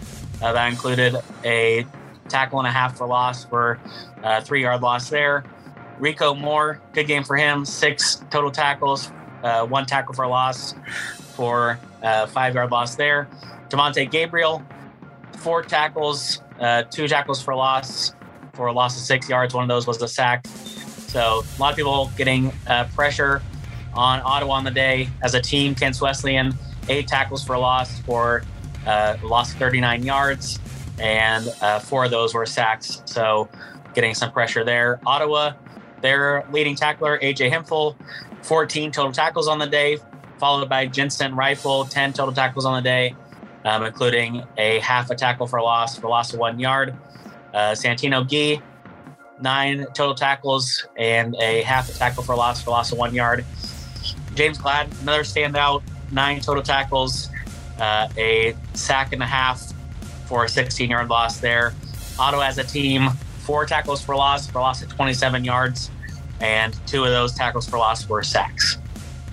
[0.42, 1.86] Uh, that included a
[2.28, 3.80] tackle and a half for loss for
[4.24, 5.46] uh, three yard loss there.
[6.00, 9.12] Rico Moore, good game for him, six total tackles,
[9.44, 10.74] uh, one tackle for loss
[11.36, 13.30] for uh, five yard loss there.
[13.70, 14.64] Devontae Gabriel,
[15.38, 18.14] four tackles, uh, two tackles for loss
[18.54, 19.54] for a loss of six yards.
[19.54, 20.46] One of those was a sack.
[21.16, 23.42] So a lot of people getting uh, pressure
[23.94, 25.74] on Ottawa on the day as a team.
[25.74, 26.54] Kansas Wesleyan,
[26.90, 28.44] eight tackles for loss for
[28.86, 30.60] uh, loss of 39 yards,
[31.00, 33.02] and uh, four of those were sacks.
[33.06, 33.48] So
[33.94, 35.00] getting some pressure there.
[35.06, 35.54] Ottawa,
[36.02, 37.96] their leading tackler, AJ Hemphill,
[38.42, 40.00] 14 total tackles on the day,
[40.38, 43.16] followed by Jensen Rifle, 10 total tackles on the day,
[43.64, 46.94] um, including a half a tackle for loss for loss of one yard.
[47.54, 48.62] Uh, Santino Gee,
[49.40, 53.46] nine total tackles and a half a tackle for loss for loss of one yard.
[54.34, 57.30] James Glad, another standout, nine total tackles,
[57.80, 59.74] uh, a sack and a half
[60.26, 61.74] for a 16 yard loss there.
[62.20, 65.92] Ottawa as a team, four tackles for loss for loss of 27 yards,
[66.40, 68.78] and two of those tackles for loss were sacks.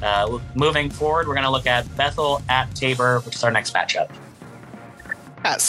[0.02, 3.72] Uh, moving forward, we're going to look at Bethel at Tabor, which is our next
[3.72, 4.10] matchup.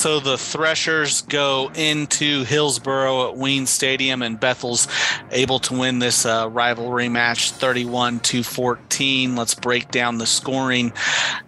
[0.04, 4.88] So the Threshers go into Hillsboro at Wiens Stadium, and Bethel's
[5.32, 9.36] able to win this uh, rivalry match 31 to 14.
[9.36, 10.92] Let's break down the scoring.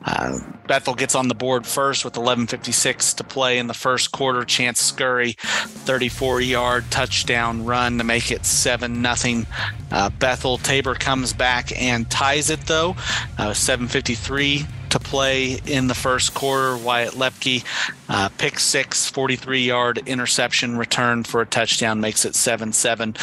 [0.05, 4.45] Uh, Bethel gets on the board first with 11:56 to play in the first quarter.
[4.45, 9.45] Chance Scurry, 34-yard touchdown run to make it seven nothing.
[9.91, 12.95] Uh, Bethel Tabor comes back and ties it though,
[13.37, 16.77] uh, 7:53 to play in the first quarter.
[16.77, 17.65] Wyatt Lepke,
[18.07, 23.15] uh, pick six, 43 yard interception return for a touchdown makes it 7 7.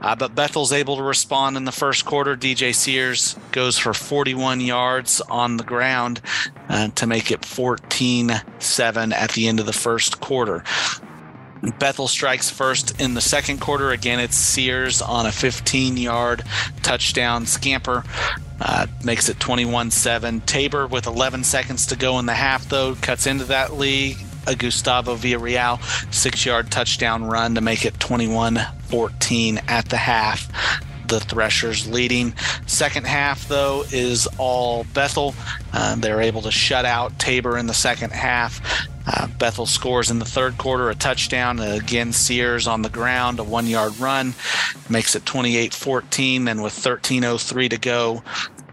[0.00, 2.36] Uh, but Bethel's able to respond in the first quarter.
[2.36, 6.20] DJ Sears goes for 41 yards on the ground
[6.68, 10.62] uh, to make it 14 7 at the end of the first quarter.
[11.78, 13.90] Bethel strikes first in the second quarter.
[13.90, 16.44] Again, it's Sears on a 15 yard
[16.82, 18.04] touchdown scamper.
[18.60, 20.40] Uh, makes it 21 7.
[20.42, 24.16] Tabor, with 11 seconds to go in the half, though, cuts into that lead.
[24.46, 25.78] A Gustavo Villarreal
[26.12, 30.50] six yard touchdown run to make it 21 14 at the half
[31.08, 32.34] the Threshers leading.
[32.66, 35.34] Second half, though, is all Bethel.
[35.72, 38.60] Uh, they're able to shut out Tabor in the second half.
[39.06, 41.58] Uh, Bethel scores in the third quarter a touchdown.
[41.60, 44.34] Again, Sears on the ground, a one yard run,
[44.90, 46.44] makes it 28 14.
[46.44, 48.22] Then, with 13.03 to go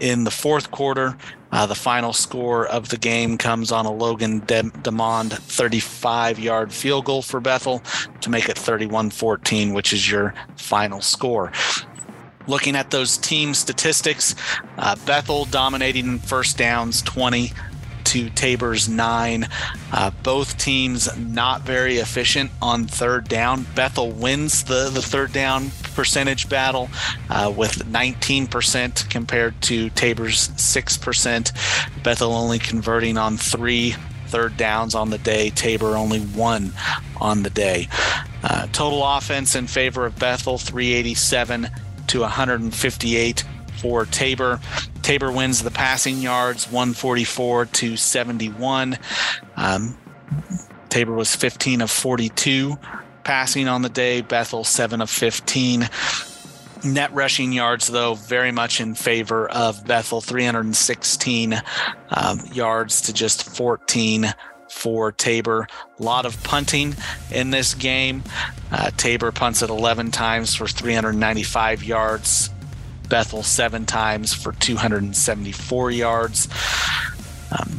[0.02, 1.16] in the fourth quarter,
[1.54, 6.74] uh, the final score of the game comes on a Logan De- Demond 35 yard
[6.74, 7.82] field goal for Bethel
[8.20, 11.54] to make it 31 14, which is your final score.
[12.48, 14.36] Looking at those team statistics,
[14.78, 17.52] uh, Bethel dominating first downs 20
[18.06, 19.48] to Tabor's nine.
[19.92, 23.66] Uh, both teams not very efficient on third down.
[23.76, 26.90] Bethel wins the, the third down percentage battle
[27.30, 32.04] uh, with 19% compared to Tabor's 6%.
[32.04, 33.96] Bethel only converting on three
[34.28, 35.50] third downs on the day.
[35.50, 36.72] Tabor only one
[37.18, 37.88] on the day.
[38.44, 41.70] Uh, total offense in favor of Bethel 387
[42.08, 43.44] to 158
[43.82, 44.60] for Tabor.
[45.02, 48.98] Tabor wins the passing yards 144 to 71.
[49.56, 49.98] Um,
[50.90, 52.78] Tabor was 15 of 42
[53.26, 55.90] passing on the day, Bethel 7 of 15.
[56.86, 61.56] Net rushing yards, though, very much in favor of Bethel, 316
[62.12, 64.34] um, yards to just 14
[64.70, 65.68] for Tabor.
[66.00, 66.96] A lot of punting
[67.32, 68.24] in this game.
[68.72, 72.50] Uh, Tabor punts it 11 times for 395 yards.
[73.10, 76.48] Bethel seven times for 274 yards.
[77.52, 77.76] Um,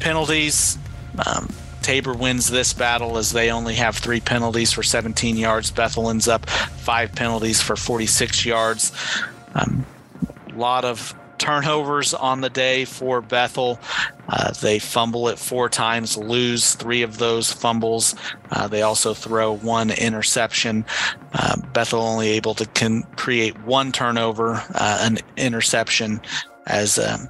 [0.00, 0.78] penalties.
[1.26, 1.48] Um,
[1.82, 5.70] Tabor wins this battle as they only have three penalties for 17 yards.
[5.70, 8.92] Bethel ends up five penalties for 46 yards.
[9.54, 9.86] A um,
[10.54, 13.80] lot of turnovers on the day for Bethel.
[14.28, 18.14] Uh, they fumble it four times, lose three of those fumbles.
[18.52, 20.84] Uh, they also throw one interception.
[21.32, 26.20] Uh, Bethel only able to con- create one turnover, uh, an interception,
[26.66, 27.28] as um,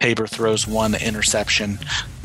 [0.00, 1.78] Tabor throws one interception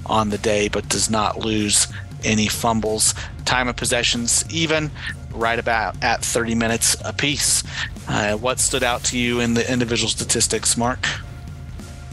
[0.07, 1.87] on the day, but does not lose
[2.23, 3.13] any fumbles.
[3.45, 4.91] Time of possessions even,
[5.33, 7.63] right about at 30 minutes apiece.
[8.11, 10.99] Uh, what stood out to you in the individual statistics, Mark?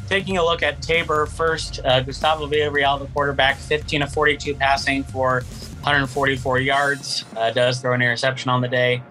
[0.07, 5.03] Taking a look at Tabor first, uh, Gustavo Villarreal, the quarterback, 15 of 42 passing
[5.03, 5.41] for
[5.83, 9.03] 144 yards, uh, does throw an interception on the day.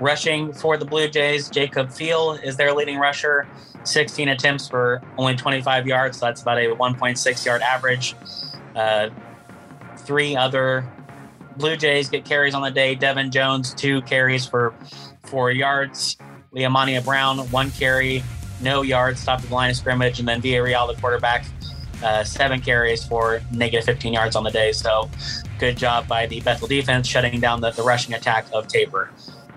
[0.00, 3.46] Rushing for the Blue Jays, Jacob Field is their leading rusher,
[3.84, 6.18] 16 attempts for only 25 yards.
[6.18, 8.16] So that's about a 1.6 yard average.
[8.74, 9.10] Uh,
[9.98, 10.84] three other
[11.56, 12.94] Blue Jays get carries on the day.
[12.94, 14.74] Devin Jones, two carries for
[15.24, 16.16] four yards.
[16.54, 18.22] Liamania Brown, one carry,
[18.60, 20.18] no yards, stopped the line of scrimmage.
[20.18, 21.44] And then Villarreal, the quarterback,
[22.02, 24.72] uh, seven carries for negative 15 yards on the day.
[24.72, 25.10] So
[25.58, 29.10] good job by the Bethel defense shutting down the, the rushing attack of Tabor.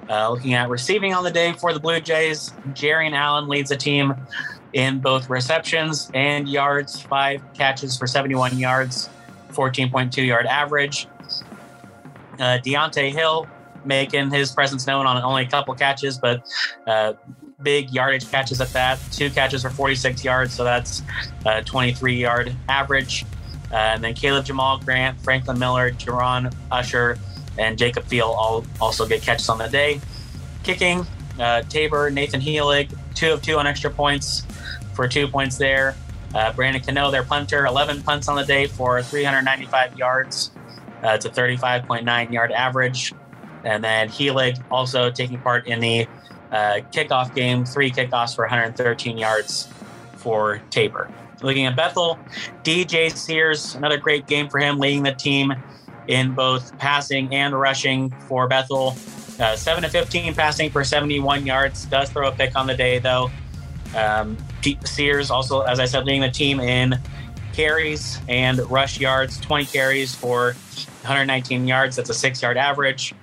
[0.09, 3.69] Uh, looking at receiving on the day for the Blue Jays, Jerry and Allen leads
[3.69, 4.15] the team
[4.73, 9.09] in both receptions and yards, five catches for 71 yards,
[9.51, 11.07] 14.2 yard average.
[12.39, 13.47] Uh, Deontay Hill
[13.85, 16.45] making his presence known on only a couple catches, but
[16.85, 17.13] uh,
[17.61, 18.99] big yardage catches at that.
[19.11, 21.01] Two catches for 46 yards, so that's
[21.45, 23.25] a 23 yard average.
[23.71, 27.17] Uh, and then Caleb Jamal Grant, Franklin Miller, Jerron Usher,
[27.57, 29.99] and Jacob Field all also get catches on the day.
[30.63, 31.05] Kicking,
[31.39, 34.45] uh, Tabor, Nathan Heelig, two of two on extra points
[34.93, 35.95] for two points there.
[36.35, 40.51] Uh, Brandon Cano, their punter, 11 punts on the day for 395 yards.
[41.03, 43.13] Uh, it's a 35.9 yard average.
[43.63, 46.07] And then Heelig also taking part in the
[46.51, 49.67] uh, kickoff game, three kickoffs for 113 yards
[50.15, 51.09] for Tabor.
[51.41, 52.17] Looking at Bethel,
[52.63, 55.53] DJ Sears, another great game for him, leading the team
[56.07, 58.95] in both passing and rushing for Bethel.
[59.39, 61.85] Uh, 7 to 15 passing for 71 yards.
[61.85, 63.29] Does throw a pick on the day, though.
[63.95, 64.37] Um,
[64.83, 66.99] Sears also, as I said, leading the team in
[67.57, 70.53] carries and rush yards 20 carries for
[71.01, 71.95] 119 yards.
[71.95, 73.15] That's a six yard average.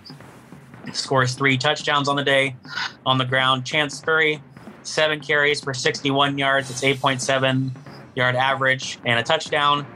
[0.93, 2.57] Scores three touchdowns on the day.
[3.07, 4.43] On the ground, Chance Spurry,
[4.83, 6.69] seven carries for 61 yards.
[6.69, 7.71] It's 8.7
[8.17, 9.87] yard average and a touchdown.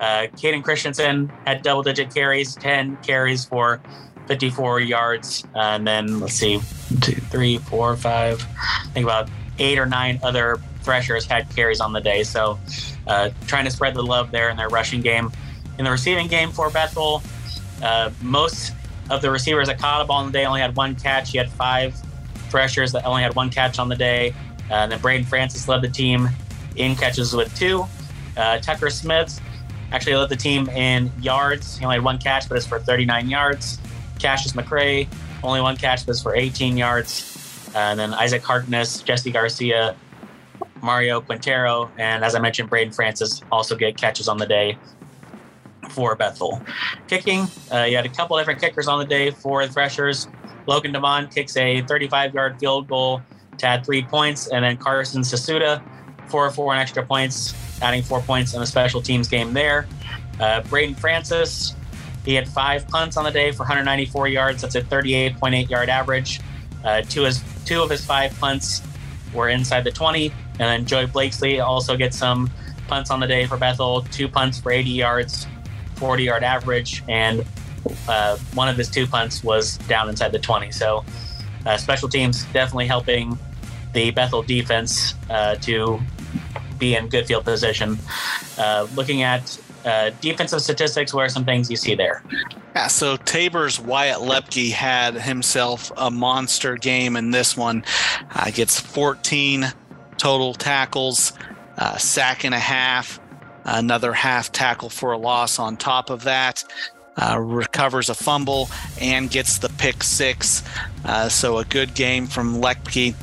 [0.00, 0.26] Uh,
[0.62, 3.80] Christensen had double digit carries, 10 carries for
[4.26, 5.44] 54 yards.
[5.54, 6.60] Uh, and then let's see,
[7.00, 9.30] two, three, four, five, I think about
[9.60, 12.24] eight or nine other Threshers had carries on the day.
[12.24, 12.58] So
[13.06, 15.30] uh, trying to spread the love there in their rushing game.
[15.78, 17.22] In the receiving game for Bethel,
[17.82, 18.72] uh, most
[19.10, 21.30] of the receivers that caught a ball on the day only had one catch.
[21.30, 21.94] He had five
[22.48, 24.34] Threshers that only had one catch on the day.
[24.70, 26.28] Uh, and then Braden Francis led the team
[26.76, 27.84] in catches with two.
[28.36, 29.40] Uh, Tucker Smith
[29.92, 31.78] actually led the team in yards.
[31.78, 33.78] He only had one catch, but it's for 39 yards.
[34.18, 35.08] Cassius McCray,
[35.42, 37.70] only one catch, but it's for 18 yards.
[37.74, 39.96] Uh, and then Isaac Harkness, Jesse Garcia,
[40.84, 44.78] Mario Quintero, and as I mentioned, Braden Francis also get catches on the day
[45.90, 46.62] for Bethel.
[47.08, 50.28] Kicking, uh, you had a couple different kickers on the day for the Threshers.
[50.66, 53.22] Logan Devon kicks a 35 yard field goal
[53.58, 55.82] to add three points, and then Carson Sasuda,
[56.28, 59.86] four four extra points, adding four points in the special teams game there.
[60.40, 61.74] Uh, Braden Francis,
[62.24, 64.62] he had five punts on the day for 194 yards.
[64.62, 66.40] That's a 38.8 yard average.
[66.84, 67.28] Uh, two,
[67.64, 68.82] two of his five punts
[69.32, 70.32] were inside the 20.
[70.58, 72.50] And then Joey Blakesley also gets some
[72.86, 75.46] punts on the day for Bethel, two punts for 80 yards,
[75.96, 77.44] 40 yard average, and
[78.08, 80.70] uh, one of his two punts was down inside the 20.
[80.70, 81.04] So
[81.66, 83.38] uh, special teams definitely helping
[83.92, 86.00] the Bethel defense uh, to
[86.78, 87.98] be in good field position.
[88.58, 92.22] Uh, looking at uh, defensive statistics, what are some things you see there?
[92.74, 97.84] Yeah, so Tabor's Wyatt Lepke had himself a monster game in this one.
[98.34, 99.66] Uh, gets 14
[100.24, 101.34] total tackles,
[101.76, 103.20] uh, sack and a half,
[103.64, 106.64] another half tackle for a loss on top of that.
[107.18, 110.62] Uh, recovers a fumble and gets the pick six.
[111.04, 113.14] Uh, so a good game from Lepke.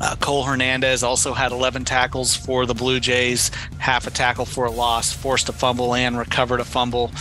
[0.00, 4.64] Uh, Cole Hernandez also had 11 tackles for the Blue Jays, half a tackle for
[4.64, 7.12] a loss, forced a fumble and recovered a fumble.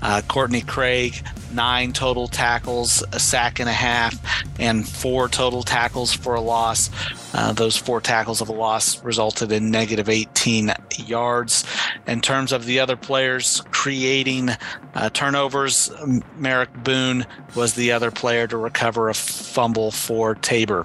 [0.00, 1.22] Uh, Courtney Craig,
[1.52, 4.18] nine total tackles, a sack and a half,
[4.58, 6.88] and four total tackles for a loss.
[7.32, 11.64] Uh, those four tackles of a loss resulted in negative 18 yards.
[12.06, 14.50] In terms of the other players creating
[14.94, 15.90] uh, turnovers,
[16.36, 20.84] Merrick Boone was the other player to recover a fumble for Tabor.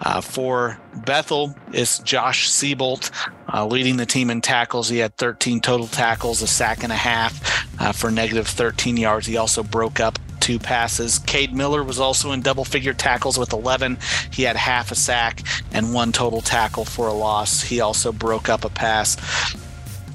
[0.00, 3.10] Uh, for Bethel is Josh Siebolt
[3.52, 4.88] uh, leading the team in tackles.
[4.88, 9.26] He had 13 total tackles, a sack and a half uh, for negative 13 yards.
[9.26, 11.20] He also broke up two passes.
[11.20, 13.96] Cade Miller was also in double figure tackles with 11.
[14.30, 15.40] He had half a sack
[15.72, 17.62] and one total tackle for a loss.
[17.62, 19.16] He also broke up a pass.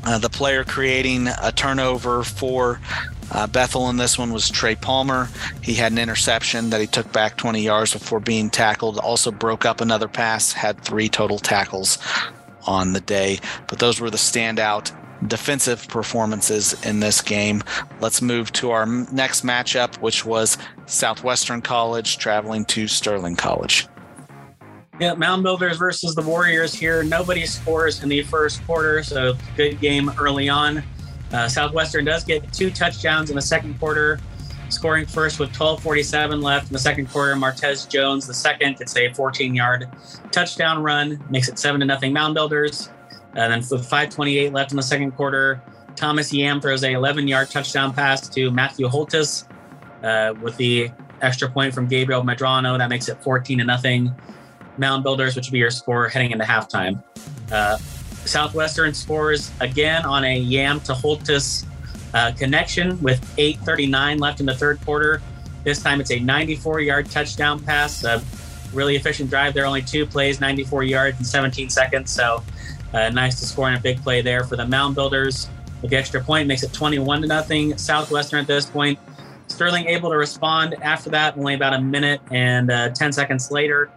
[0.03, 2.79] Uh, the player creating a turnover for
[3.31, 5.29] uh, Bethel in this one was Trey Palmer.
[5.63, 8.99] He had an interception that he took back 20 yards before being tackled.
[8.99, 11.97] Also broke up another pass, had three total tackles
[12.67, 13.39] on the day.
[13.67, 14.91] But those were the standout
[15.27, 17.63] defensive performances in this game.
[17.99, 23.87] Let's move to our next matchup, which was Southwestern College traveling to Sterling College.
[24.99, 27.03] Yeah, Mound Builders versus the Warriors here.
[27.03, 30.83] Nobody scores in the first quarter, so good game early on.
[31.31, 34.19] Uh, Southwestern does get two touchdowns in the second quarter,
[34.67, 37.33] scoring first with 12:47 left in the second quarter.
[37.35, 39.87] Martez Jones, the second, it's a 14-yard
[40.31, 42.11] touchdown run, makes it seven to nothing.
[42.11, 42.89] Mound Builders.
[43.35, 45.61] And then with 5:28 left in the second quarter,
[45.95, 49.45] Thomas Yam throws a 11-yard touchdown pass to Matthew Holtis
[50.03, 50.89] uh, with the
[51.21, 52.77] extra point from Gabriel Medrano.
[52.77, 54.13] That makes it 14 to nothing.
[54.77, 57.03] Mound Builders, which would be your score heading into halftime.
[57.51, 57.77] Uh,
[58.25, 61.65] Southwestern scores again on a Yam to Holtis
[62.13, 65.21] uh, connection with 8:39 left in the third quarter.
[65.63, 68.03] This time it's a 94-yard touchdown pass.
[68.03, 68.23] A
[68.73, 69.63] really efficient drive there.
[69.63, 72.11] are Only two plays, 94 yards in 17 seconds.
[72.11, 72.43] So
[72.93, 75.49] uh, nice to score on a big play there for the Mound Builders.
[75.81, 77.77] With the extra point makes it 21 to nothing.
[77.77, 78.99] Southwestern at this point.
[79.47, 83.89] Sterling able to respond after that, only about a minute and uh, 10 seconds later.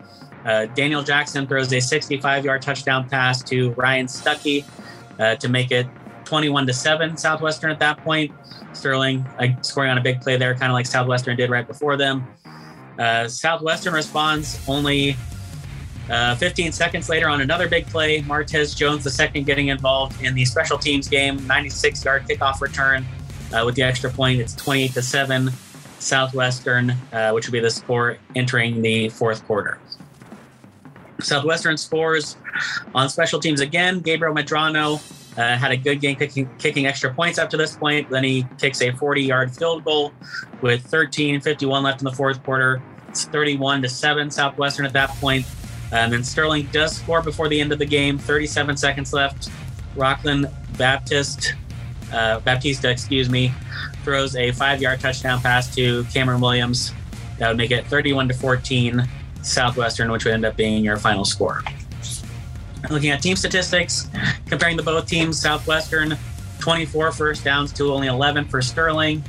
[0.44, 4.64] Uh, Daniel Jackson throws a 65 yard touchdown pass to Ryan Stuckey
[5.18, 5.86] uh, to make it
[6.24, 8.32] 21 to 7 Southwestern at that point.
[8.72, 11.96] Sterling uh, scoring on a big play there, kind of like Southwestern did right before
[11.96, 12.26] them.
[12.98, 15.16] Uh, Southwestern responds only
[16.10, 18.20] uh, 15 seconds later on another big play.
[18.22, 23.04] Martez Jones, second, getting involved in the special teams game, 96 yard kickoff return
[23.52, 24.40] uh, with the extra point.
[24.40, 25.50] It's 28 to 7
[25.98, 26.90] Southwestern,
[27.32, 29.78] which will be the score entering the fourth quarter.
[31.20, 32.36] Southwestern scores
[32.94, 34.00] on special teams again.
[34.00, 35.00] Gabriel Medrano
[35.38, 38.10] uh, had a good game kicking, kicking, extra points up to this point.
[38.10, 40.12] Then he kicks a 40 yard field goal
[40.60, 42.82] with 13:51 left in the fourth quarter.
[43.08, 45.46] It's 31 to 7 Southwestern at that point.
[45.92, 48.18] And then Sterling does score before the end of the game.
[48.18, 49.50] 37 seconds left.
[49.94, 51.54] Rockland Baptist,
[52.12, 53.52] uh, Baptista, excuse me,
[54.02, 56.92] throws a five-yard touchdown pass to Cameron Williams.
[57.38, 59.06] That would make it 31 to 14
[59.42, 61.62] Southwestern, which would end up being your final score.
[62.90, 64.08] Looking at team statistics,
[64.46, 66.16] comparing the both teams, Southwestern
[66.58, 69.22] 24 first downs to only 11 for Sterling.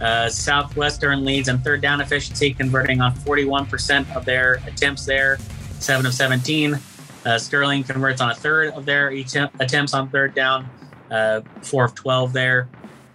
[0.00, 5.38] Uh, Southwestern leads in third down efficiency, converting on 41% of their attempts there,
[5.80, 6.78] 7 of 17.
[7.24, 10.68] Uh, Sterling converts on a third of their attempts on third down,
[11.10, 12.68] uh, 4 of 12 there.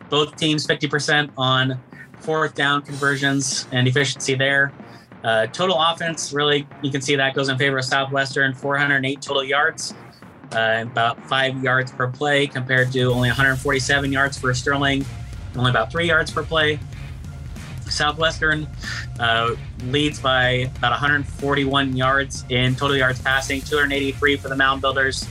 [0.09, 1.79] Both teams 50% on
[2.19, 4.71] fourth down conversions and efficiency there.
[5.23, 8.53] Uh, total offense, really, you can see that goes in favor of Southwestern.
[8.53, 9.93] 408 total yards,
[10.53, 15.03] uh, about five yards per play, compared to only 147 yards for Sterling,
[15.55, 16.79] only about three yards per play.
[17.95, 18.67] Southwestern
[19.19, 25.27] uh, leads by about 141 yards in total yards passing, 283 for the Mound Builders,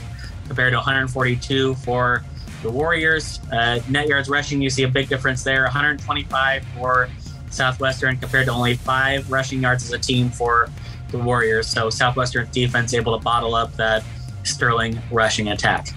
[0.47, 2.23] compared to 142 for
[2.61, 3.39] the Warriors.
[3.51, 7.09] Uh, net yards rushing, you see a big difference there, 125 for
[7.49, 10.69] Southwestern compared to only five rushing yards as a team for
[11.11, 11.67] the Warriors.
[11.67, 14.03] So Southwestern's defense able to bottle up that
[14.43, 15.87] Sterling rushing attack.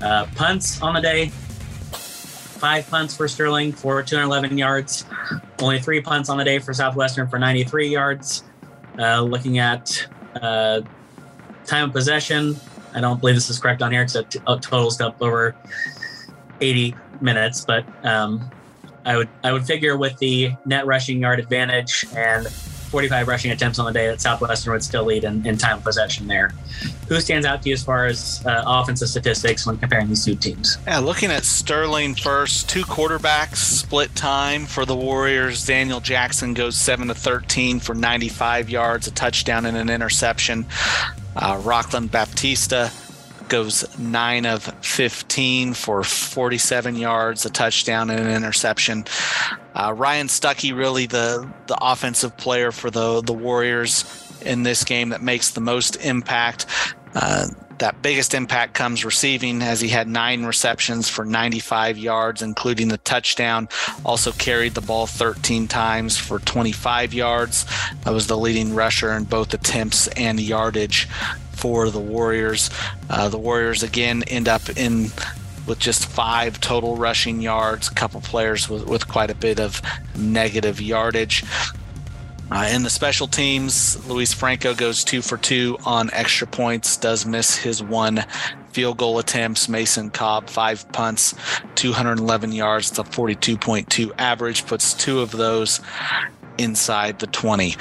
[0.00, 1.30] Uh, punts on the day,
[2.54, 5.04] five punts for Sterling for 211 yards.
[5.60, 8.44] Only three punts on the day for Southwestern for 93 yards.
[8.98, 10.06] Uh, looking at
[10.40, 10.80] uh,
[11.66, 12.56] time of possession,
[12.94, 15.54] I don't believe this is correct on here because it totals up over
[16.60, 18.50] 80 minutes, but um,
[19.04, 22.46] I would I would figure with the net rushing yard advantage and
[22.94, 26.28] 45 rushing attempts on the day that Southwestern would still lead in, in time possession
[26.28, 26.52] there.
[27.08, 30.36] Who stands out to you as far as uh, offensive statistics when comparing these two
[30.36, 30.78] teams?
[30.86, 35.66] Yeah, looking at Sterling first, two quarterbacks split time for the Warriors.
[35.66, 40.64] Daniel Jackson goes 7 to 13 for 95 yards, a touchdown and an interception.
[41.34, 42.92] Uh, Rockland Baptista
[43.48, 49.04] goes 9 of 15 for 47 yards, a touchdown, and an interception.
[49.74, 54.04] Uh, Ryan Stuckey, really the the offensive player for the the Warriors
[54.42, 56.66] in this game that makes the most impact.
[57.14, 57.46] Uh,
[57.78, 62.98] that biggest impact comes receiving as he had nine receptions for 95 yards, including the
[62.98, 63.68] touchdown.
[64.04, 67.66] Also carried the ball 13 times for 25 yards.
[68.04, 71.08] That was the leading rusher in both attempts and yardage
[71.54, 72.70] for the Warriors.
[73.08, 75.08] Uh, the Warriors again end up in
[75.66, 79.80] with just five total rushing yards, a couple players with, with quite a bit of
[80.14, 81.44] negative yardage.
[82.50, 87.24] Uh, in the special teams, Luis Franco goes two for two on extra points, does
[87.24, 88.24] miss his one
[88.70, 89.68] field goal attempts.
[89.68, 91.34] Mason Cobb, five punts,
[91.76, 92.90] 211 yards.
[92.90, 95.80] It's a 42.2 average, puts two of those
[96.58, 97.76] inside the 20.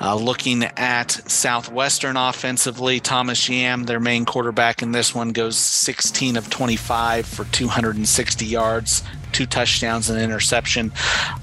[0.00, 6.36] Uh, looking at Southwestern offensively, Thomas Yam, their main quarterback in this one, goes 16
[6.36, 9.02] of 25 for 260 yards,
[9.32, 10.92] two touchdowns and interception.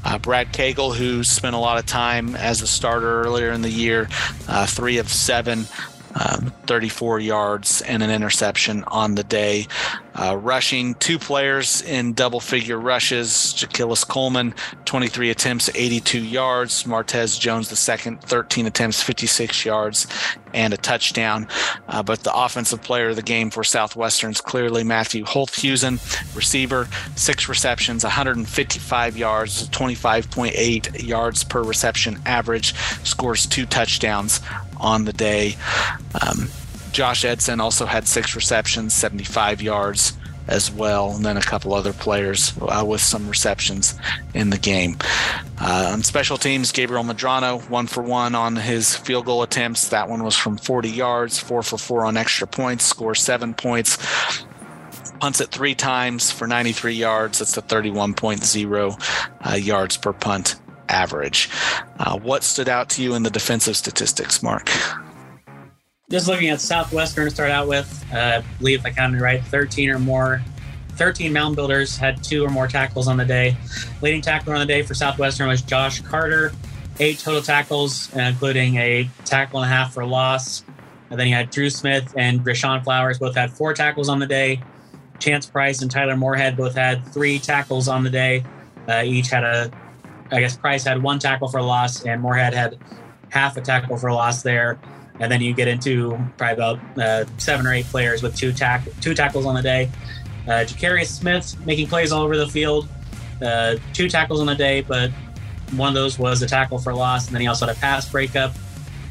[0.03, 3.69] Uh, Brad Cagle, who spent a lot of time as a starter earlier in the
[3.69, 4.07] year,
[4.47, 5.65] uh, three of seven
[6.15, 9.67] um, 34 yards and an interception on the day.
[10.15, 13.29] Uh, rushing two players in double figure rushes.
[13.55, 14.53] Jaquillis Coleman,
[14.85, 16.83] 23 attempts, 82 yards.
[16.83, 20.07] Martez Jones the second, 13 attempts, 56 yards,
[20.53, 21.47] and a touchdown.
[21.87, 25.99] Uh, but the offensive player of the game for Southwestern's clearly Matthew Holthusen,
[26.35, 34.39] receiver, six receptions, 155 yards, 25.8 yards per reception average, scores two touchdowns
[34.77, 35.55] on the day.
[36.21, 36.49] Um,
[36.95, 40.17] Josh Edson also had six receptions, 75 yards
[40.47, 43.95] as well, and then a couple other players uh, with some receptions
[44.33, 44.95] in the game.
[45.59, 49.89] Uh, on special teams, Gabriel Medrano, one for one on his field goal attempts.
[49.89, 53.97] That one was from 40 yards, four for four on extra points, scores seven points.
[55.19, 57.39] Punts it three times for 93 yards.
[57.39, 60.55] That's a 31.0 uh, yards per punt
[60.87, 61.49] average.
[61.99, 64.71] Uh, what stood out to you in the defensive statistics, Mark?
[66.07, 69.43] Just looking at Southwestern to start out with, uh, I believe if I counted right,
[69.43, 70.39] 13 or more.
[70.91, 73.57] 13 mound builders had two or more tackles on the day.
[74.03, 76.53] Leading tackler on the day for Southwestern was Josh Carter,
[76.99, 80.63] eight total tackles, including a tackle and a half for loss.
[81.09, 84.27] And then you had Drew Smith and Rashawn Flowers both had four tackles on the
[84.27, 84.61] day.
[85.17, 88.43] Chance Price and Tyler Moorhead both had three tackles on the day.
[88.87, 89.71] Uh, each had a
[90.31, 92.77] I guess Price had one tackle for loss, and Moorhead had
[93.29, 94.79] half a tackle for loss there.
[95.19, 98.83] And then you get into probably about uh, seven or eight players with two tack
[99.01, 99.89] two tackles on the day.
[100.47, 102.87] Uh, Jacarius Smith making plays all over the field,
[103.41, 105.09] uh, two tackles on the day, but
[105.75, 108.09] one of those was a tackle for loss, and then he also had a pass
[108.09, 108.53] breakup.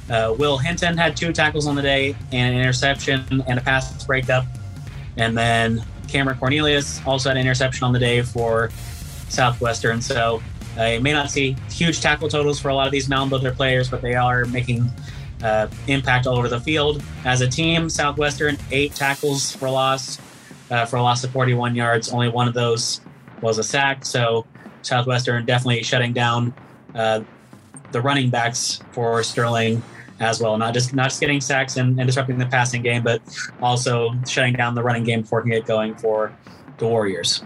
[0.08, 4.04] Uh, Will Hinton had two tackles on the day and an interception and a pass
[4.04, 4.44] breakup.
[5.16, 8.70] And then Cameron Cornelius also had an interception on the day for
[9.28, 10.02] Southwestern.
[10.02, 10.42] So
[10.78, 13.52] uh, you may not see huge tackle totals for a lot of these mound builder
[13.52, 14.90] players, but they are making
[15.44, 17.02] uh, impact all over the field.
[17.24, 20.18] As a team, Southwestern eight tackles for loss,
[20.70, 22.10] uh, for a loss of 41 yards.
[22.10, 23.00] Only one of those
[23.40, 24.04] was a sack.
[24.04, 24.46] So
[24.82, 26.52] Southwestern definitely shutting down
[26.94, 27.20] uh,
[27.92, 29.82] the running backs for Sterling
[30.18, 30.58] as well.
[30.58, 33.20] Not just not just getting sacks and, and disrupting the passing game, but
[33.60, 36.34] also shutting down the running game before it get going for
[36.78, 37.44] the Warriors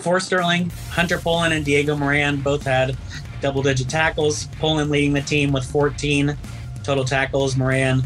[0.00, 2.96] for Sterling, Hunter Poland and Diego Moran both had
[3.40, 4.46] double digit tackles.
[4.58, 6.36] Poland leading the team with 14
[6.82, 7.56] total tackles.
[7.56, 8.02] Moran,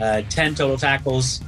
[0.00, 1.40] uh, 10 total tackles.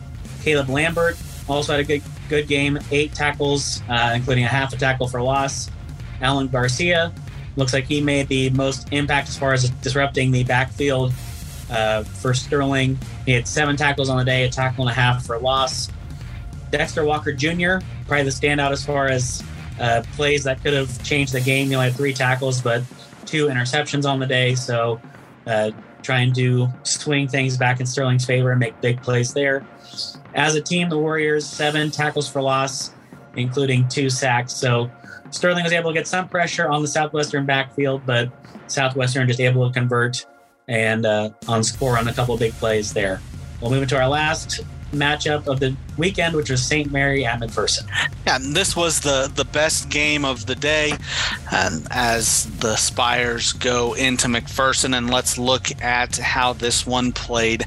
[0.43, 1.17] Caleb Lambert
[1.49, 5.23] also had a good good game, eight tackles, uh, including a half a tackle for
[5.23, 5.71] loss.
[6.21, 7.13] Alan Garcia
[7.57, 11.13] looks like he made the most impact as far as disrupting the backfield
[11.71, 12.99] uh, for Sterling.
[13.25, 15.89] He had seven tackles on the day, a tackle and a half for loss.
[16.71, 19.43] Dexter Walker Jr., probably the standout as far as
[19.81, 21.69] uh, plays that could have changed the game.
[21.69, 22.83] He only had three tackles, but
[23.25, 24.55] two interceptions on the day.
[24.55, 25.01] So
[26.09, 29.67] uh, trying to swing things back in Sterling's favor and make big plays there.
[30.35, 32.93] As a team, the Warriors, seven tackles for loss,
[33.37, 34.55] including two sacks.
[34.55, 34.91] So
[35.31, 38.31] Sterling was able to get some pressure on the Southwestern backfield, but
[38.69, 40.27] Southwestern just able to convert
[40.69, 43.21] and uh, on score on a couple of big plays there.
[43.61, 44.61] We'll move into our last
[44.93, 46.91] matchup of the weekend, which was St.
[46.91, 47.87] Mary at McPherson.
[48.27, 50.93] Yeah, and this was the the best game of the day
[51.53, 57.65] um, as the Spires go into McPherson, and let's look at how this one played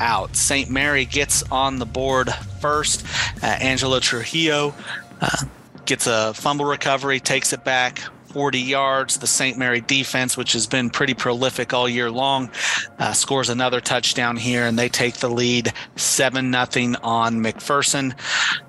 [0.00, 0.36] out.
[0.36, 0.70] St.
[0.70, 3.04] Mary gets on the board first.
[3.42, 4.74] Uh, Angelo Trujillo.
[5.20, 5.44] Uh,
[5.84, 8.00] gets a fumble recovery, takes it back,
[8.32, 9.18] 40 yards.
[9.18, 9.58] The St.
[9.58, 12.50] Mary defense, which has been pretty prolific all year long,
[12.98, 18.12] uh, scores another touchdown here, and they take the lead 7 0 on McPherson.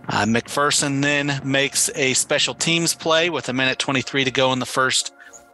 [0.07, 4.59] Uh, McPherson then makes a special teams play with a minute 23 to go in
[4.59, 5.14] the first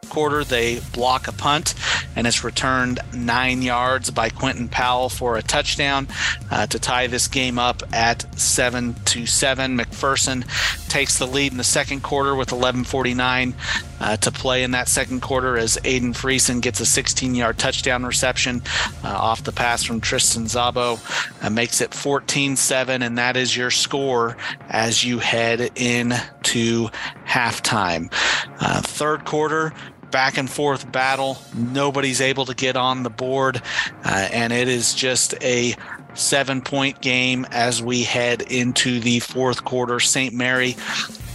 [0.09, 1.75] quarter, they block a punt,
[2.15, 6.07] and it's returned nine yards by Quentin Powell for a touchdown
[6.51, 9.77] uh, to tie this game up at seven to seven.
[9.77, 10.43] McPherson
[10.89, 13.53] takes the lead in the second quarter with 11:49
[13.99, 18.61] uh, to play in that second quarter as Aiden Friesen gets a 16-yard touchdown reception
[19.03, 20.99] uh, off the pass from Tristan Zabo,
[21.43, 24.37] uh, makes it 14-7, and that is your score
[24.69, 26.89] as you head into
[27.29, 28.11] halftime.
[28.59, 29.71] Uh, third quarter,
[30.11, 31.37] back and forth battle.
[31.55, 33.61] Nobody's able to get on the board,
[34.03, 35.75] uh, and it is just a
[36.15, 39.99] seven point game as we head into the fourth quarter.
[39.99, 40.33] St.
[40.33, 40.75] Mary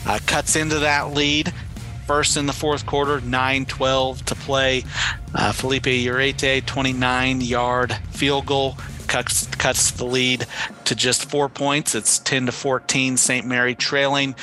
[0.06, 1.52] uh, cuts into that lead.
[2.06, 4.84] First in the fourth quarter, 9 12 to play.
[5.34, 8.76] Uh, Felipe Urete, 29 yard field goal,
[9.06, 10.46] cuts, cuts the lead
[10.84, 11.94] to just four points.
[11.94, 13.16] It's 10 to 14.
[13.16, 13.46] St.
[13.46, 14.34] Mary trailing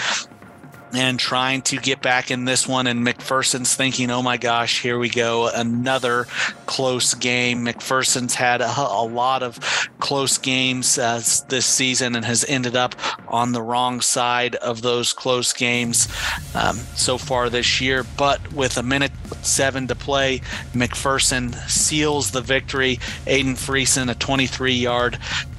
[0.93, 2.87] and trying to get back in this one.
[2.87, 5.49] And McPherson's thinking, oh my gosh, here we go.
[5.53, 6.25] Another
[6.65, 7.65] close game.
[7.65, 9.59] McPherson's had a, a lot of
[9.99, 12.95] close games uh, this season and has ended up
[13.27, 16.07] on the wrong side of those close games
[16.55, 18.05] um, so far this year.
[18.17, 19.11] But with a minute
[19.41, 20.39] seven to play,
[20.73, 22.97] McPherson seals the victory.
[23.25, 25.17] Aiden Friesen, a 23 yard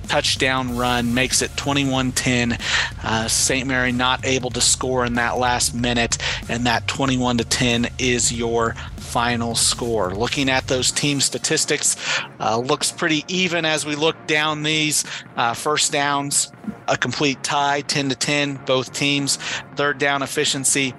[0.08, 2.58] touchdown run makes it 21 10.
[3.02, 3.66] Uh, St.
[3.66, 8.32] Mary not able to score in that last minute, and that 21 to 10 is
[8.32, 10.14] your final score.
[10.14, 11.96] Looking at those team statistics,
[12.40, 15.04] uh, looks pretty even as we look down these
[15.36, 16.50] uh, first downs,
[16.88, 19.36] a complete tie, 10 to 10, both teams.
[19.76, 20.94] Third down efficiency.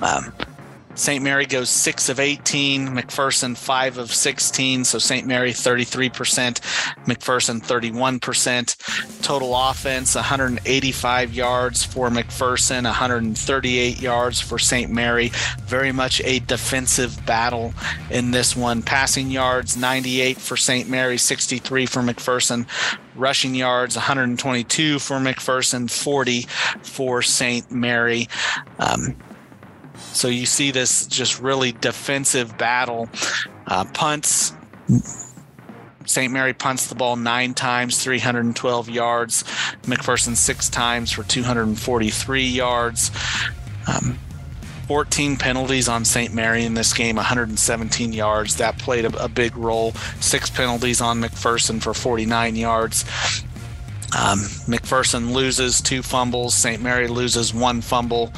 [0.00, 0.32] Um,
[0.94, 1.22] St.
[1.22, 5.26] Mary goes 6 of 18, McPherson 5 of 16, so St.
[5.26, 6.10] Mary 33%,
[7.06, 9.22] McPherson 31%.
[9.22, 14.90] Total offense 185 yards for McPherson, 138 yards for St.
[14.90, 15.30] Mary.
[15.62, 17.72] Very much a defensive battle
[18.10, 18.82] in this one.
[18.82, 20.88] Passing yards 98 for St.
[20.88, 22.66] Mary, 63 for McPherson.
[23.14, 26.42] Rushing yards 122 for McPherson, 40
[26.82, 27.70] for St.
[27.70, 28.28] Mary.
[28.78, 29.16] Um,
[30.12, 33.08] so you see this just really defensive battle.
[33.66, 34.52] Uh, punts.
[36.04, 36.32] St.
[36.32, 39.44] Mary punts the ball nine times, 312 yards.
[39.82, 43.10] McPherson six times for 243 yards.
[43.86, 44.18] Um,
[44.88, 46.34] 14 penalties on St.
[46.34, 48.56] Mary in this game, 117 yards.
[48.56, 49.92] That played a, a, big role.
[50.20, 53.04] Six penalties on McPherson for 49 yards.
[54.18, 56.54] Um, McPherson loses two fumbles.
[56.54, 56.82] St.
[56.82, 58.32] Mary loses one fumble.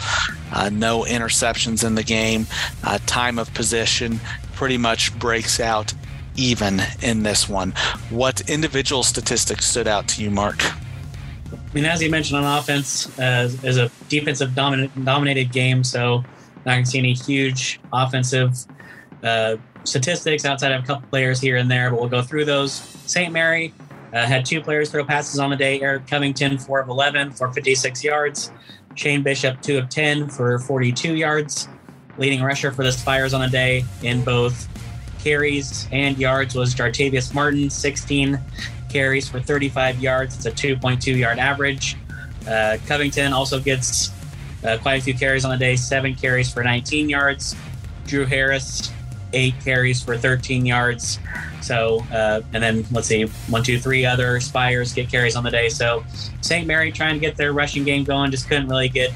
[0.53, 2.47] Uh, no interceptions in the game.
[2.85, 4.20] Uh, time of possession
[4.55, 5.93] pretty much breaks out
[6.37, 7.72] even in this one.
[8.11, 10.64] What individual statistics stood out to you, Mark?
[10.64, 16.25] I mean, as you mentioned on offense, uh, is a defensive dominant, dominated game, so
[16.64, 18.57] not going to see any huge offensive
[19.22, 22.72] uh, statistics outside of a couple players here and there, but we'll go through those.
[22.72, 23.33] St.
[23.33, 23.75] Mary
[24.14, 25.80] uh, had two players throw passes on the day.
[25.80, 28.52] Eric Covington, 4 of 11 for 56 yards.
[28.94, 31.68] Shane Bishop, 2 of 10 for 42 yards.
[32.16, 34.68] Leading rusher for the Spires on the day in both
[35.18, 38.38] carries and yards was Jartavius Martin, 16
[38.88, 40.36] carries for 35 yards.
[40.36, 41.96] It's a 2.2 yard average.
[42.46, 44.10] Uh, Covington also gets
[44.64, 47.56] uh, quite a few carries on the day, seven carries for 19 yards.
[48.06, 48.92] Drew Harris,
[49.32, 51.18] eight carries for 13 yards.
[51.64, 55.50] So, uh, and then let's see, one, two, three other Spires get carries on the
[55.50, 55.70] day.
[55.70, 56.04] So,
[56.42, 56.66] St.
[56.66, 59.12] Mary trying to get their rushing game going, just couldn't really get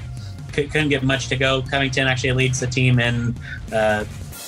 [0.52, 1.62] couldn't get much to go.
[1.62, 3.36] Covington actually leads the team in
[3.72, 4.04] uh,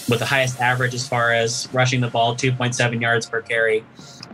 [0.09, 3.85] with the highest average as far as rushing the ball, 2.7 yards per carry.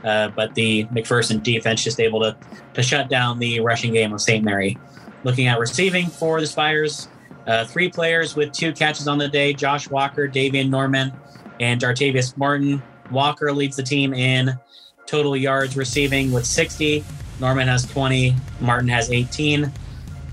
[0.05, 2.37] Uh, but the McPherson defense just able to
[2.75, 4.45] to shut down the rushing game of St.
[4.45, 4.79] Mary.
[5.25, 7.09] Looking at receiving for the Spires,
[7.47, 11.13] uh, three players with two catches on the day: Josh Walker, Davian Norman,
[11.59, 12.83] and Jartavius Martin.
[13.11, 14.59] Walker leads the team in
[15.07, 17.05] total yards receiving with 60.
[17.41, 18.35] Norman has 20.
[18.61, 19.73] Martin has 18.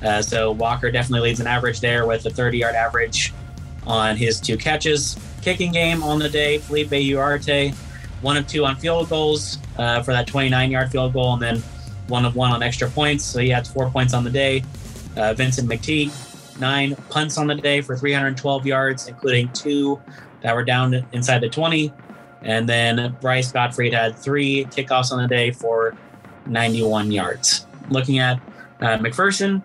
[0.03, 3.33] Uh, so Walker definitely leads an average there with a 30 yard average
[3.85, 5.17] on his two catches.
[5.41, 7.73] Kicking game on the day, Felipe Uarte,
[8.21, 11.57] one of two on field goals uh, for that 29 yard field goal, and then
[12.07, 13.25] one of one on extra points.
[13.25, 14.63] So he had four points on the day.
[15.15, 16.11] Uh, Vincent McTeague,
[16.59, 20.01] nine punts on the day for 312 yards, including two
[20.41, 21.91] that were down inside the 20.
[22.43, 25.95] And then Bryce Gottfried had three kickoffs on the day for
[26.45, 27.65] 91 yards.
[27.89, 28.37] Looking at
[28.81, 29.63] uh, McPherson,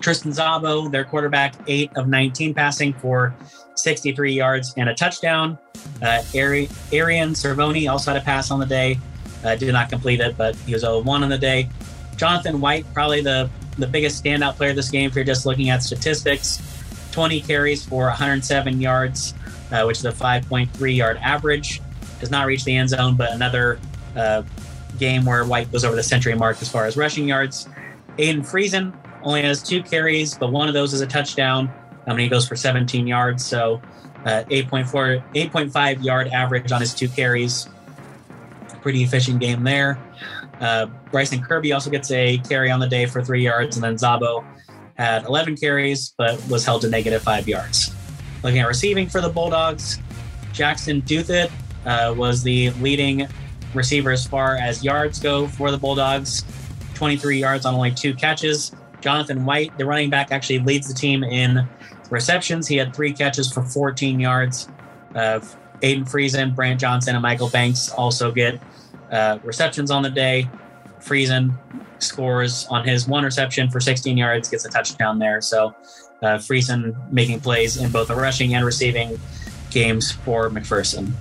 [0.00, 3.34] Tristan Zabo, their quarterback, eight of 19 passing for
[3.74, 5.58] 63 yards and a touchdown.
[6.02, 8.98] Uh, Ari- Arian Cervoni also had a pass on the day.
[9.44, 11.68] Uh, did not complete it, but he was 0 1 on the day.
[12.16, 15.82] Jonathan White, probably the, the biggest standout player this game if you're just looking at
[15.82, 16.62] statistics.
[17.10, 19.34] 20 carries for 107 yards,
[19.72, 21.80] uh, which is a 5.3 yard average.
[22.20, 23.80] Does not reach the end zone, but another
[24.14, 24.42] uh,
[24.98, 27.68] game where White goes over the century mark as far as rushing yards.
[28.18, 31.68] Aiden Friesen only has two carries, but one of those is a touchdown.
[32.06, 33.44] Um, and he goes for 17 yards.
[33.44, 33.80] So
[34.24, 37.68] uh, 8.4, 8.5 yard average on his two carries.
[38.82, 39.96] Pretty efficient game there.
[40.60, 43.94] Uh, Bryson Kirby also gets a carry on the day for three yards, and then
[43.94, 44.44] Zabo
[44.96, 47.94] had 11 carries but was held to negative five yards.
[48.42, 49.98] Looking at receiving for the Bulldogs,
[50.52, 51.50] Jackson Duthit
[51.86, 53.28] uh, was the leading
[53.74, 56.44] receiver as far as yards go for the Bulldogs,
[56.94, 58.72] 23 yards on only two catches.
[59.00, 61.66] Jonathan White, the running back, actually leads the team in
[62.10, 62.68] receptions.
[62.68, 64.68] He had three catches for 14 yards.
[65.14, 65.40] Uh,
[65.82, 68.60] Aiden Friesen, Brant Johnson, and Michael Banks also get
[69.10, 70.48] uh, receptions on the day.
[71.00, 71.58] Friesen
[71.98, 75.40] scores on his one reception for 16 yards, gets a touchdown there.
[75.40, 75.74] So
[76.22, 79.18] uh, Friesen making plays in both the rushing and receiving
[79.70, 81.12] games for McPherson.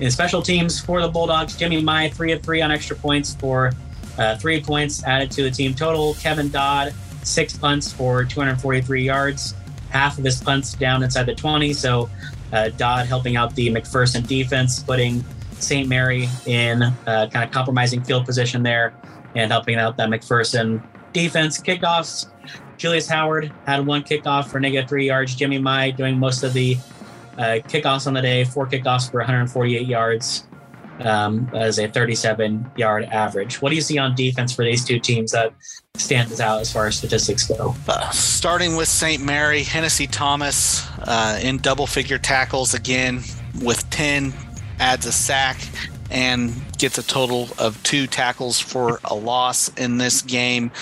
[0.00, 3.72] In special teams for the Bulldogs, Jimmy Mai, three of three on extra points for
[4.18, 6.14] uh, three points added to the team total.
[6.14, 9.54] Kevin Dodd, six punts for 243 yards,
[9.90, 11.72] half of his punts down inside the 20.
[11.74, 12.08] So
[12.52, 15.24] uh, Dodd helping out the McPherson defense, putting
[15.58, 15.88] St.
[15.88, 16.94] Mary in uh,
[17.30, 18.94] kind of compromising field position there
[19.34, 20.82] and helping out that McPherson
[21.12, 21.60] defense.
[21.60, 22.26] Kickoffs,
[22.80, 25.34] Julius Howard had one kickoff for negative three yards.
[25.34, 26.78] Jimmy Mai doing most of the
[27.36, 30.46] uh, kickoffs on the day, four kickoffs for 148 yards
[31.00, 33.60] um, as a 37 yard average.
[33.60, 35.52] What do you see on defense for these two teams that
[35.96, 37.74] stands out as far as statistics go?
[37.86, 39.22] Uh, starting with St.
[39.22, 43.20] Mary, Hennessy Thomas uh, in double figure tackles again
[43.62, 44.32] with 10,
[44.78, 45.60] adds a sack
[46.10, 50.72] and gets a total of two tackles for a loss in this game.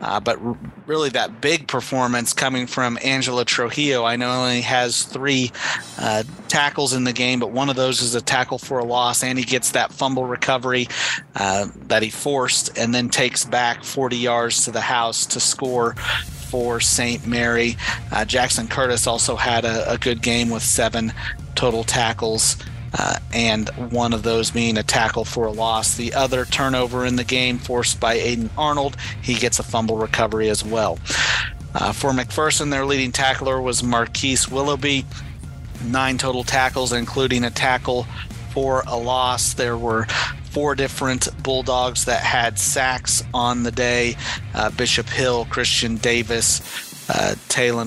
[0.00, 4.04] Uh, but r- really, that big performance coming from Angelo Trujillo.
[4.04, 5.52] I know only has three
[5.98, 9.22] uh, tackles in the game, but one of those is a tackle for a loss,
[9.22, 10.88] and he gets that fumble recovery
[11.36, 15.94] uh, that he forced and then takes back 40 yards to the house to score
[16.50, 17.26] for St.
[17.26, 17.76] Mary.
[18.12, 21.12] Uh, Jackson Curtis also had a, a, good game with seven
[21.56, 22.56] total tackles
[22.96, 25.96] uh, and one of those being a tackle for a loss.
[25.96, 30.48] The other turnover in the game forced by Aiden Arnold, he gets a fumble recovery
[30.48, 30.98] as well.
[31.74, 35.04] Uh, for McPherson, their leading tackler was Marquise Willoughby,
[35.84, 38.06] nine total tackles, including a tackle
[38.50, 39.54] for a loss.
[39.54, 40.04] There were
[40.50, 44.16] four different Bulldogs that had sacks on the day
[44.54, 47.34] uh, Bishop Hill, Christian Davis, uh,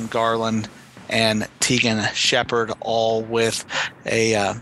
[0.09, 0.67] Garland,
[1.09, 3.63] and Tegan Shepard, all with
[4.05, 4.53] a uh,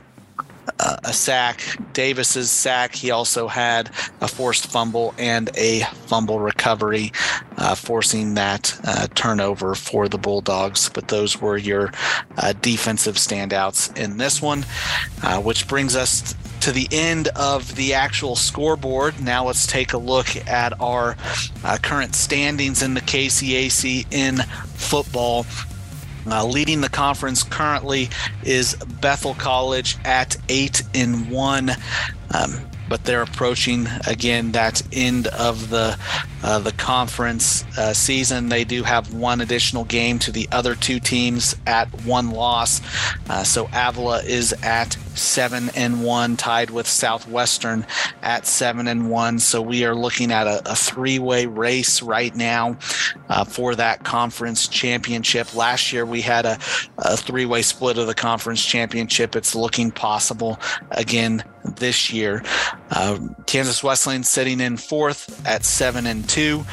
[0.80, 1.61] a sack,
[1.93, 2.95] Davis's sack.
[2.95, 3.89] He also had
[4.21, 7.11] a forced fumble and a fumble recovery,
[7.57, 10.89] uh, forcing that uh, turnover for the Bulldogs.
[10.89, 11.91] But those were your
[12.38, 14.65] uh, defensive standouts in this one,
[15.23, 19.21] uh, which brings us to the end of the actual scoreboard.
[19.21, 21.15] Now let's take a look at our
[21.63, 24.38] uh, current standings in the KCAC in
[24.73, 25.45] football.
[26.28, 28.09] Uh, leading the conference currently
[28.43, 31.71] is Bethel College at eight in one.
[32.34, 32.59] Um,
[32.89, 35.97] but they're approaching again that end of the
[36.43, 38.49] uh, the conference uh, season.
[38.49, 42.81] They do have one additional game to the other two teams at one loss.
[43.27, 47.86] Uh, so Avila is at seven and one, tied with Southwestern
[48.21, 49.39] at seven and one.
[49.39, 52.77] So we are looking at a, a three-way race right now
[53.29, 55.55] uh, for that conference championship.
[55.55, 56.59] Last year we had a,
[56.99, 59.36] a three-way split of the conference championship.
[59.36, 60.59] It's looking possible
[60.91, 61.43] again
[61.78, 62.43] this year.
[62.91, 66.66] Uh, Kansas Wesleyan sitting in fourth at seven and two.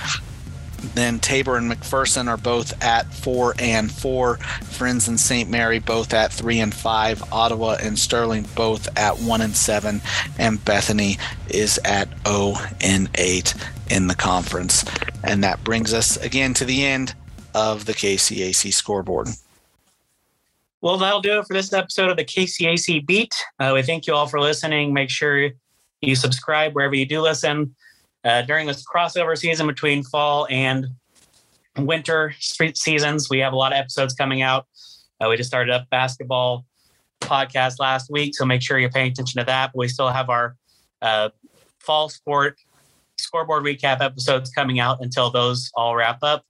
[0.95, 4.37] Then Tabor and McPherson are both at four and four.
[4.37, 5.49] Friends and St.
[5.49, 7.23] Mary both at three and five.
[7.33, 10.03] Ottawa and Sterling both at one and seven.
[10.39, 11.19] And Bethany
[11.49, 13.55] is at 0 and eight
[13.91, 14.85] in the conference.
[15.23, 17.15] And that brings us again to the end
[17.55, 19.29] of the KCAC scoreboard.
[20.83, 23.33] Well, that'll do it for this episode of the KCAC Beat.
[23.61, 24.93] Uh, we thank you all for listening.
[24.93, 25.51] Make sure
[26.01, 27.77] you subscribe wherever you do listen.
[28.25, 30.89] Uh, during this crossover season between fall and
[31.79, 34.67] winter seasons, we have a lot of episodes coming out.
[35.21, 36.67] Uh, we just started up basketball
[37.21, 39.71] podcast last week, so make sure you're paying attention to that.
[39.73, 40.57] But we still have our
[41.01, 41.29] uh,
[41.79, 42.59] fall sport
[43.19, 46.45] scoreboard recap episodes coming out until those all wrap up.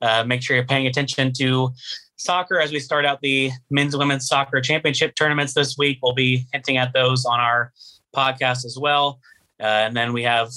[0.00, 1.74] Uh, make sure you're paying attention to
[2.16, 5.98] soccer as we start out the men's and women's soccer championship tournaments this week.
[6.02, 7.72] We'll be hinting at those on our
[8.14, 9.20] podcast as well.
[9.60, 10.50] Uh, and then we have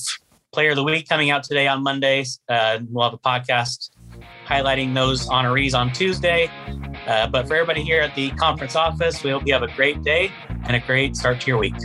[0.51, 2.39] Player of the Week coming out today on Mondays.
[2.49, 3.91] Uh, we'll have a podcast
[4.47, 6.49] highlighting those honorees on Tuesday.
[7.07, 10.01] Uh, but for everybody here at the conference office, we hope you have a great
[10.03, 10.31] day
[10.65, 11.75] and a great start to your week.